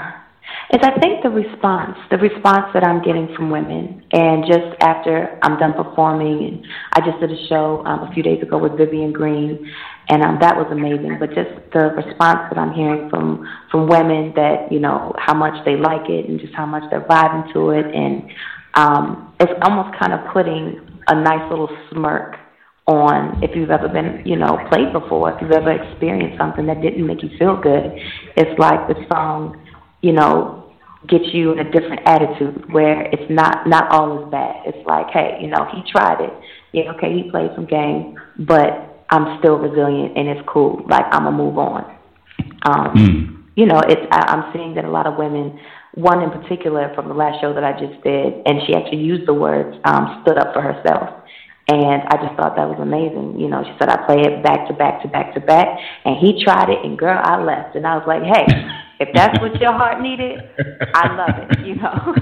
is 0.73 0.81
I 0.83 0.99
think 0.99 1.23
the 1.23 1.31
response, 1.31 1.97
the 2.11 2.19
response 2.19 2.67
that 2.75 2.83
I'm 2.83 3.03
getting 3.03 3.33
from 3.37 3.51
women. 3.51 4.03
And 4.13 4.45
just 4.47 4.75
after 4.81 5.39
I'm 5.43 5.59
done 5.59 5.75
performing, 5.75 6.45
and 6.45 6.67
I 6.93 7.01
just 7.01 7.21
did 7.21 7.31
a 7.31 7.47
show 7.49 7.85
um, 7.87 8.09
a 8.09 8.13
few 8.13 8.23
days 8.23 8.43
ago 8.43 8.59
with 8.59 8.77
Vivian 8.77 9.13
Green, 9.13 9.71
and 10.09 10.23
um, 10.23 10.39
that 10.41 10.57
was 10.57 10.67
amazing. 10.71 11.19
But 11.21 11.31
just 11.31 11.51
the 11.73 11.95
response 11.95 12.51
that 12.51 12.59
I'm 12.59 12.73
hearing 12.73 13.09
from 13.11 13.47
from 13.71 13.89
women 13.89 14.33
that 14.35 14.73
you 14.73 14.81
know 14.81 15.15
how 15.19 15.35
much 15.35 15.55
they 15.65 15.77
like 15.77 16.11
it 16.11 16.29
and 16.29 16.41
just 16.41 16.55
how 16.55 16.67
much 16.67 16.83
they're 16.91 17.07
vibing 17.07 17.53
to 17.53 17.71
it, 17.71 17.87
and 17.95 18.29
um, 18.75 19.35
it's 19.39 19.53
almost 19.63 19.97
kind 19.99 20.13
of 20.13 20.21
putting 20.33 20.81
a 21.09 21.15
nice 21.15 21.49
little 21.49 21.71
smirk 21.91 22.37
on 22.87 23.43
if 23.43 23.51
you've 23.57 23.71
ever 23.71 23.89
been, 23.89 24.23
you 24.25 24.37
know, 24.37 24.59
played 24.71 24.93
before, 24.93 25.33
if 25.33 25.43
you've 25.43 25.51
ever 25.51 25.73
experienced 25.73 26.39
something 26.39 26.67
that 26.67 26.81
didn't 26.81 27.05
make 27.05 27.23
you 27.23 27.31
feel 27.39 27.61
good. 27.61 27.91
It's 28.37 28.59
like 28.61 28.87
the 28.87 28.95
song 29.11 29.61
you 30.07 30.13
know, 30.13 30.73
get 31.09 31.23
you 31.35 31.51
in 31.51 31.59
a 31.59 31.71
different 31.71 32.03
attitude 32.07 32.73
where 32.73 33.03
it's 33.13 33.29
not 33.29 33.67
not 33.67 33.91
all 33.91 34.23
as 34.23 34.31
bad. 34.31 34.63
It's 34.67 34.87
like, 34.87 35.11
hey, 35.11 35.39
you 35.41 35.49
know, 35.49 35.67
he 35.75 35.83
tried 35.91 36.21
it. 36.21 36.33
Yeah, 36.73 36.93
okay, 36.93 37.13
he 37.13 37.29
played 37.29 37.51
some 37.57 37.67
game, 37.67 38.15
but 38.39 39.03
I'm 39.11 39.41
still 39.41 39.59
resilient 39.59 40.17
and 40.17 40.29
it's 40.29 40.47
cool. 40.47 40.85
Like 40.89 41.07
I'm 41.11 41.25
gonna 41.25 41.37
move 41.37 41.59
on. 41.59 41.85
Um, 42.63 42.95
mm. 42.95 43.43
You 43.57 43.67
know, 43.67 43.81
it's 43.81 44.07
I, 44.13 44.21
I'm 44.31 44.53
seeing 44.53 44.75
that 44.77 44.85
a 44.85 44.91
lot 44.91 45.09
of 45.09 45.19
women. 45.19 45.59
One 45.95 46.23
in 46.23 46.31
particular 46.31 46.93
from 46.95 47.09
the 47.09 47.15
last 47.15 47.41
show 47.41 47.53
that 47.53 47.65
I 47.65 47.73
just 47.73 48.05
did, 48.05 48.47
and 48.47 48.61
she 48.67 48.75
actually 48.75 49.03
used 49.03 49.27
the 49.27 49.35
words 49.35 49.77
um, 49.85 50.23
"stood 50.23 50.39
up 50.39 50.55
for 50.55 50.63
herself." 50.63 51.25
And 51.69 52.03
I 52.07 52.15
just 52.23 52.39
thought 52.39 52.55
that 52.55 52.69
was 52.69 52.79
amazing. 52.79 53.41
You 53.41 53.49
know, 53.49 53.65
she 53.65 53.75
said 53.81 53.89
I 53.89 54.07
play 54.07 54.23
it 54.23 54.45
back 54.45 54.69
to 54.69 54.75
back 54.75 55.03
to 55.03 55.09
back 55.09 55.35
to 55.35 55.41
back, 55.41 55.67
and 56.05 56.15
he 56.17 56.45
tried 56.45 56.71
it, 56.71 56.85
and 56.85 56.97
girl, 56.97 57.19
I 57.21 57.43
left, 57.43 57.75
and 57.75 57.85
I 57.85 57.97
was 57.97 58.07
like, 58.07 58.23
hey, 58.23 58.47
if 58.99 59.09
that's 59.15 59.41
what 59.41 59.61
your 59.61 59.73
heart 59.73 60.01
needed, 60.01 60.41
I 60.95 61.13
love 61.15 61.51
it. 61.51 61.67
You 61.67 61.77
know. 61.77 62.15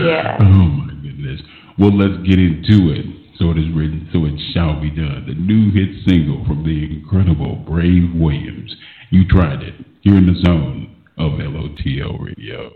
yeah. 0.06 0.38
Oh 0.40 0.44
my 0.44 0.94
goodness. 1.02 1.40
Well, 1.78 1.96
let's 1.96 2.22
get 2.26 2.38
into 2.38 2.92
it. 2.92 3.06
So 3.38 3.50
it 3.50 3.58
is 3.58 3.66
written, 3.74 4.08
so 4.12 4.24
it 4.26 4.38
shall 4.52 4.80
be 4.80 4.90
done. 4.90 5.26
The 5.26 5.34
new 5.34 5.72
hit 5.72 6.06
single 6.06 6.44
from 6.46 6.62
the 6.62 6.84
incredible 6.84 7.56
Brave 7.56 8.14
Williams. 8.14 8.74
You 9.10 9.26
tried 9.26 9.62
it. 9.62 9.74
Here 10.02 10.16
in 10.16 10.26
the 10.26 10.40
zone 10.44 10.96
of 11.18 11.32
LOTL 11.32 12.18
Radio. 12.20 12.70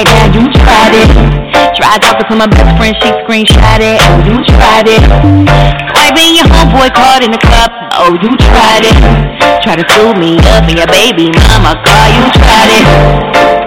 Right 0.00 0.32
now, 0.32 0.32
you 0.32 0.44
tried 0.64 0.94
it. 0.96 1.10
Tried 1.76 2.00
talking 2.00 2.26
to 2.28 2.36
my 2.36 2.46
best 2.46 2.72
friend, 2.76 2.96
she 3.00 3.08
screenshot 3.24 3.80
it. 3.80 4.00
Oh, 4.00 4.16
you 4.24 4.36
tried 4.48 4.88
it. 4.88 5.02
Swiping 5.92 6.36
your 6.36 6.48
homeboy 6.48 6.92
card 6.96 7.22
in 7.24 7.30
the 7.30 7.40
club. 7.40 7.68
Oh, 8.00 8.16
you 8.16 8.32
tried 8.48 8.84
it. 8.88 8.96
Try 9.60 9.76
to 9.76 9.84
sue 9.92 10.14
me 10.16 10.40
up 10.56 10.64
in 10.68 10.76
your 10.80 10.88
baby 10.88 11.28
mama 11.52 11.76
car. 11.84 12.04
You 12.16 12.24
tried 12.32 12.70
it. 12.80 12.84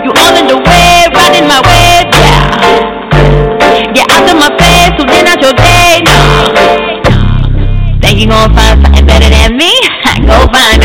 You 0.06 0.12
all 0.12 0.36
in 0.36 0.48
the 0.50 0.58
way, 0.58 1.06
running 1.14 1.46
my 1.48 1.62
way, 1.64 2.04
yeah. 2.12 3.94
Get 3.94 4.10
out 4.12 4.28
of 4.28 4.36
my 4.36 4.50
face, 4.58 4.92
so 4.98 5.06
then 5.06 5.28
out 5.30 5.40
your 5.40 5.54
day, 5.54 6.02
no. 6.02 6.18
Think 8.02 8.20
you 8.20 8.28
gon' 8.28 8.54
find 8.54 8.84
something 8.84 9.06
better 9.06 9.30
than 9.30 9.56
me? 9.56 9.72
Go 10.28 10.44
find 10.52 10.83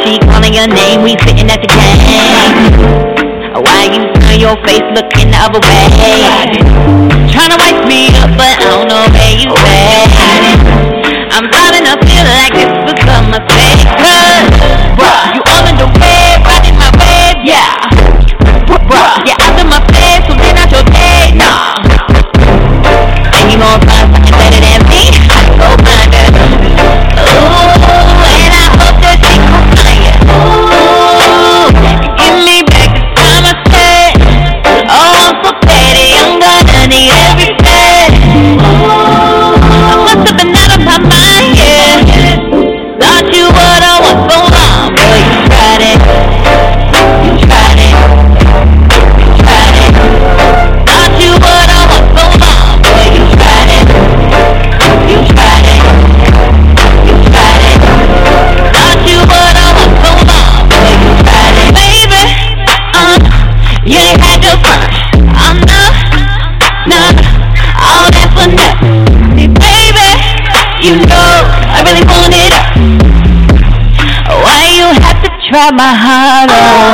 she 0.00 0.18
calling 0.18 0.54
your 0.54 0.68
name? 0.68 1.02
We 1.02 1.16
sitting 1.20 1.50
at 1.50 1.60
the 1.60 1.68
game. 1.68 2.72
Why 3.52 3.84
you 3.92 4.08
turn 4.16 4.40
your 4.40 4.56
face 4.64 4.86
looking 4.96 5.30
the 5.30 5.38
other 5.38 5.60
way? 5.60 5.86
Tryna 7.28 7.56
wipe 7.60 7.84
me 7.86 8.08
up, 8.16 8.32
but 8.36 8.56
I 8.56 8.68
don't 8.72 8.88
know 8.88 9.04
where 9.12 9.36
you 9.36 9.52
at. 9.52 10.10
I'm 11.32 11.46
starting 11.52 11.84
to 11.84 11.96
feel 12.06 12.24
like 12.24 12.52
this 12.56 12.72
was 12.84 12.98
a 13.04 13.20
mistake. 13.28 14.81
My 75.82 75.94
heart 75.94 76.50
out? 76.50 76.91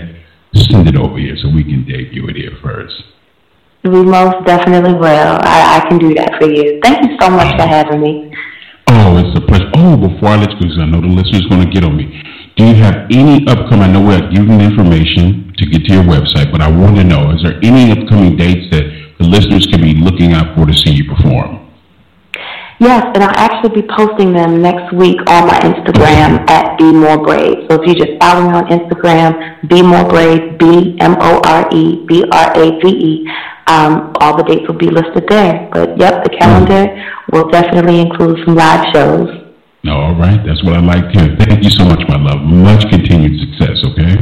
send 0.55 0.89
it 0.89 0.97
over 0.97 1.19
here 1.19 1.37
so 1.37 1.51
we 1.51 1.65
can 1.65 1.85
debut 1.85 2.29
it 2.29 2.37
here 2.37 2.57
first. 2.63 3.03
We 3.85 4.03
most 4.03 4.45
definitely 4.45 4.95
will. 4.95 5.39
I, 5.43 5.79
I 5.81 5.89
can 5.89 5.99
do 5.99 6.13
that 6.15 6.35
for 6.41 6.49
you. 6.49 6.81
Thank 6.83 7.09
you 7.09 7.17
so 7.21 7.31
much 7.31 7.57
for 7.57 7.67
having 7.67 8.01
me. 8.01 8.35
Oh, 8.89 9.17
it's 9.19 9.39
a 9.39 9.41
pleasure. 9.47 9.71
Oh, 9.75 9.97
before 9.97 10.31
I 10.31 10.37
let 10.37 10.51
you 10.51 10.61
go, 10.61 10.67
'cause 10.69 10.79
I 10.81 10.87
know 10.87 11.01
the 11.01 11.07
listeners 11.09 11.47
going 11.49 11.65
to 11.65 11.71
get 11.71 11.85
on 11.85 11.97
me. 11.97 12.23
Do 12.57 12.67
you 12.67 12.75
have 12.83 13.07
any 13.11 13.47
upcoming? 13.47 13.83
I 13.83 13.93
know 13.93 14.03
we're 14.03 14.29
giving 14.31 14.61
information 14.61 15.55
to 15.57 15.67
get 15.67 15.85
to 15.87 15.95
your 15.95 16.03
website, 16.03 16.51
but 16.51 16.61
I 16.61 16.69
want 16.71 16.97
to 16.97 17.05
know: 17.05 17.31
is 17.31 17.43
there 17.43 17.59
any 17.63 17.93
upcoming 17.93 18.37
dates 18.37 18.69
that 18.73 18.85
the 19.19 19.27
listeners 19.27 19.67
can 19.67 19.81
be 19.81 19.95
looking 19.95 20.33
out 20.33 20.57
for 20.57 20.67
to 20.67 20.75
see 20.75 20.91
you 20.93 21.05
perform? 21.15 21.68
Yes, 22.81 23.03
and 23.15 23.25
I'll 23.25 23.35
actually 23.35 23.83
be 23.83 23.89
posting 23.97 24.33
them 24.33 24.63
next 24.63 24.95
week 24.95 25.19
on 25.27 25.49
my 25.49 25.59
Instagram 25.67 26.49
at 26.49 26.79
Be 26.79 26.93
More 26.93 27.19
Brave. 27.19 27.67
So 27.69 27.83
if 27.83 27.89
you 27.89 27.95
just 27.95 28.21
follow 28.21 28.47
me 28.47 28.55
on 28.55 28.67
Instagram, 28.71 29.69
Be 29.69 29.83
More 29.83 30.09
Brave, 30.09 30.59
B 30.59 30.97
M 31.01 31.17
O 31.19 31.41
R 31.45 31.69
E 31.75 32.07
B 32.07 32.25
R 32.31 32.53
A 32.55 32.79
V 32.79 32.87
E, 32.87 33.29
um, 33.67 34.13
all 34.21 34.37
the 34.37 34.45
dates 34.45 34.69
will 34.69 34.79
be 34.79 34.91
listed 34.91 35.27
there. 35.29 35.69
But 35.73 35.99
yep, 35.99 36.23
the 36.23 36.31
calendar 36.31 36.87
will 37.33 37.51
definitely 37.51 38.01
include 38.01 38.39
some 38.47 38.55
live 38.55 38.87
shows. 38.95 39.29
No, 39.83 39.95
all 39.95 40.15
right. 40.15 40.39
That's 40.47 40.63
what 40.63 40.75
I 40.75 40.81
like 40.81 41.13
to. 41.15 41.37
Thank 41.37 41.65
you 41.65 41.71
so 41.71 41.85
much, 41.85 42.03
my 42.07 42.17
love. 42.17 42.43
Much 42.43 42.89
continued 42.91 43.41
success. 43.41 43.83
Okay. 43.91 44.15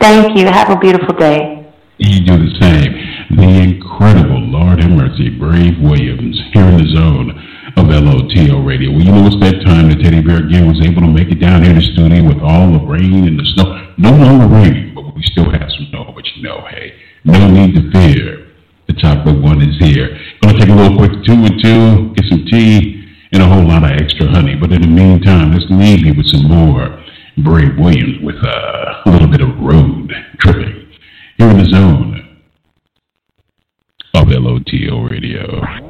Thank 0.00 0.38
you. 0.38 0.46
Have 0.46 0.70
a 0.70 0.78
beautiful 0.78 1.14
day. 1.16 1.74
You 1.98 2.24
do 2.24 2.38
the 2.38 2.54
same. 2.60 3.36
The 3.36 3.50
incredible 3.66 4.40
Lord 4.40 4.80
have 4.80 4.90
mercy, 4.90 5.28
Brave 5.28 5.78
Williams, 5.80 6.40
here 6.52 6.66
in 6.66 6.78
the 6.78 6.88
zone 6.94 7.49
of 7.76 7.86
LOTL 7.86 8.66
Radio. 8.66 8.90
Well, 8.90 9.02
you 9.02 9.12
know, 9.12 9.26
it's 9.26 9.38
that 9.40 9.62
time 9.64 9.88
that 9.88 10.00
Teddy 10.02 10.20
Bear 10.22 10.46
again 10.46 10.66
was 10.66 10.80
able 10.84 11.02
to 11.02 11.08
make 11.08 11.28
it 11.28 11.40
down 11.40 11.62
here 11.62 11.74
to 11.74 11.80
the 11.80 11.86
studio 11.92 12.24
with 12.26 12.40
all 12.42 12.72
the 12.72 12.84
rain 12.84 13.26
and 13.28 13.38
the 13.38 13.44
snow. 13.54 13.94
No 13.98 14.10
longer 14.10 14.46
raining, 14.46 14.94
but 14.94 15.14
we 15.14 15.22
still 15.22 15.50
have 15.50 15.70
some 15.70 15.86
snow. 15.90 16.12
But 16.14 16.26
you 16.34 16.42
know, 16.42 16.66
hey, 16.70 16.94
no 17.24 17.50
need 17.50 17.74
to 17.74 17.90
fear. 17.90 18.48
The 18.88 18.94
chocolate 18.94 19.40
one 19.40 19.62
is 19.62 19.76
here. 19.78 20.18
Gonna 20.42 20.58
take 20.58 20.68
a 20.68 20.74
little 20.74 20.96
quick 20.98 21.12
two 21.24 21.32
and 21.32 21.62
two, 21.62 22.14
get 22.14 22.26
some 22.30 22.44
tea, 22.46 23.04
and 23.32 23.42
a 23.42 23.46
whole 23.46 23.66
lot 23.66 23.84
of 23.84 23.90
extra 23.90 24.26
honey. 24.26 24.56
But 24.56 24.72
in 24.72 24.82
the 24.82 24.88
meantime, 24.88 25.52
let's 25.52 25.66
leave 25.70 26.04
you 26.04 26.14
with 26.14 26.26
some 26.26 26.48
more 26.48 27.02
Brave 27.38 27.78
Williams 27.78 28.22
with 28.22 28.36
a 28.36 29.02
little 29.06 29.28
bit 29.28 29.40
of 29.40 29.58
road 29.60 30.12
tripping 30.40 30.92
here 31.38 31.50
in 31.50 31.58
the 31.58 31.64
zone 31.66 32.38
of 34.14 34.28
LOTL 34.28 35.08
Radio. 35.08 35.89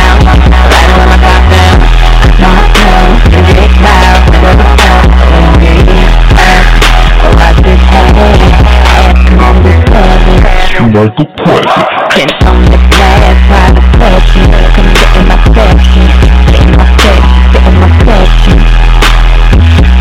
Michael 11.01 11.25
Preston. 11.33 11.81
Been 12.13 12.29
on 12.45 12.61
the 12.69 12.77
glass, 12.93 13.33
private 13.49 13.89
section. 13.97 14.45
Come 14.53 14.93
get 14.93 15.09
in 15.17 15.25
my 15.25 15.37
section. 15.49 16.05
Get 16.45 16.61
in 16.61 16.77
my 16.77 16.85
section. 17.01 17.41
Get 17.49 17.65
in 17.65 17.75
my 17.81 17.89
section. 18.05 18.57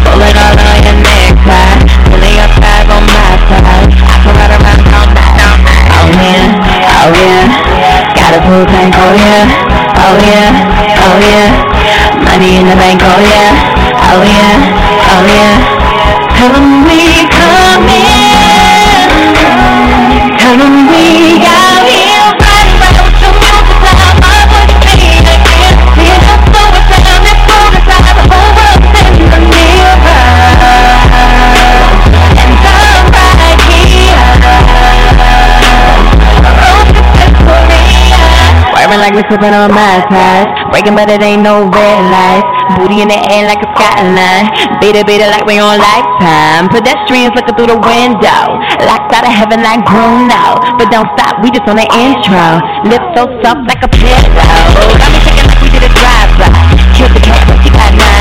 Pulling 0.05 0.37
all 0.37 0.61
on 0.61 0.77
your 0.85 1.01
necktie. 1.01 1.81
Pulling 2.05 2.37
your 2.37 2.53
tag 2.53 2.85
on 2.93 3.01
my 3.09 3.33
side. 3.49 3.97
I 3.97 4.17
can 4.21 4.33
ride 4.37 4.53
around 4.61 4.93
all 4.93 5.09
night. 5.17 5.41
Oh 5.97 6.13
yeah, 6.21 6.45
oh 7.01 7.09
yeah. 7.17 7.49
Got 8.13 8.37
a 8.37 8.41
full 8.45 8.69
tank, 8.69 8.93
oh 9.01 9.17
yeah. 9.17 9.49
Oh 10.05 10.21
yeah, 10.21 10.53
oh 11.01 11.17
yeah. 11.17 11.49
Money 12.29 12.61
in 12.61 12.69
the 12.69 12.77
bank, 12.77 13.01
oh 13.01 13.21
yeah. 13.25 13.57
Oh 14.05 14.21
yeah, 14.21 14.53
oh 15.17 15.25
yeah. 15.33 15.65
Tell 16.37 16.53
'em 16.53 16.85
we 16.85 17.25
coming. 17.33 18.20
We're 39.21 39.37
sipping 39.37 39.53
on 39.53 39.69
my 39.69 40.01
side. 40.09 40.49
Breaking, 40.73 40.97
but 40.97 41.13
it 41.13 41.21
ain't 41.21 41.45
no 41.45 41.69
red 41.69 42.01
light. 42.09 42.41
Booty 42.81 43.05
in 43.05 43.13
the 43.13 43.21
air 43.29 43.45
like 43.45 43.61
a 43.61 43.69
skyline. 43.77 44.49
Beta, 44.81 45.05
beta 45.05 45.29
like 45.29 45.45
we 45.45 45.61
on 45.61 45.77
lifetime. 45.77 46.73
Pedestrians 46.73 47.37
looking 47.37 47.53
through 47.53 47.69
the 47.69 47.81
window. 47.85 48.57
Locked 48.89 49.13
out 49.13 49.29
of 49.29 49.35
heaven 49.37 49.61
like 49.61 49.85
Bruno. 49.85 50.57
But 50.81 50.89
don't 50.89 51.05
stop, 51.21 51.37
we 51.45 51.53
just 51.53 51.69
on 51.69 51.77
the 51.77 51.85
intro. 51.93 52.65
Lips 52.89 53.13
so 53.13 53.29
soft 53.45 53.69
like 53.69 53.85
a 53.85 53.93
pillow. 53.93 54.89
Got 54.97 55.13
me 55.13 55.21
thinking 55.21 55.45
like 55.53 55.61
we 55.61 55.69
did 55.69 55.85
a 55.85 55.93
drive-by. 55.93 56.49
Killed 56.97 57.13
the 57.13 57.21
cat, 57.21 57.45
but 57.45 57.61
she 57.61 57.69
got 57.77 57.93
nine 57.93 58.20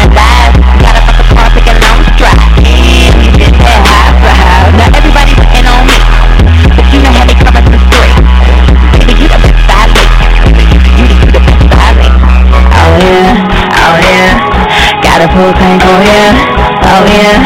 oh 15.39 16.02
yeah, 16.04 16.36
oh 16.84 17.04
yeah, 17.08 17.39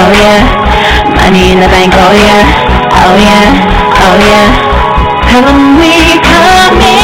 oh 0.00 0.08
yeah. 0.16 0.40
Money 1.12 1.52
in 1.52 1.60
the 1.60 1.68
bank, 1.68 1.92
oh 1.92 2.12
yeah, 2.16 2.40
oh 3.04 3.14
yeah, 3.20 3.44
oh 4.00 4.16
yeah. 4.16 4.48
We 5.76 6.16
coming, 6.24 7.03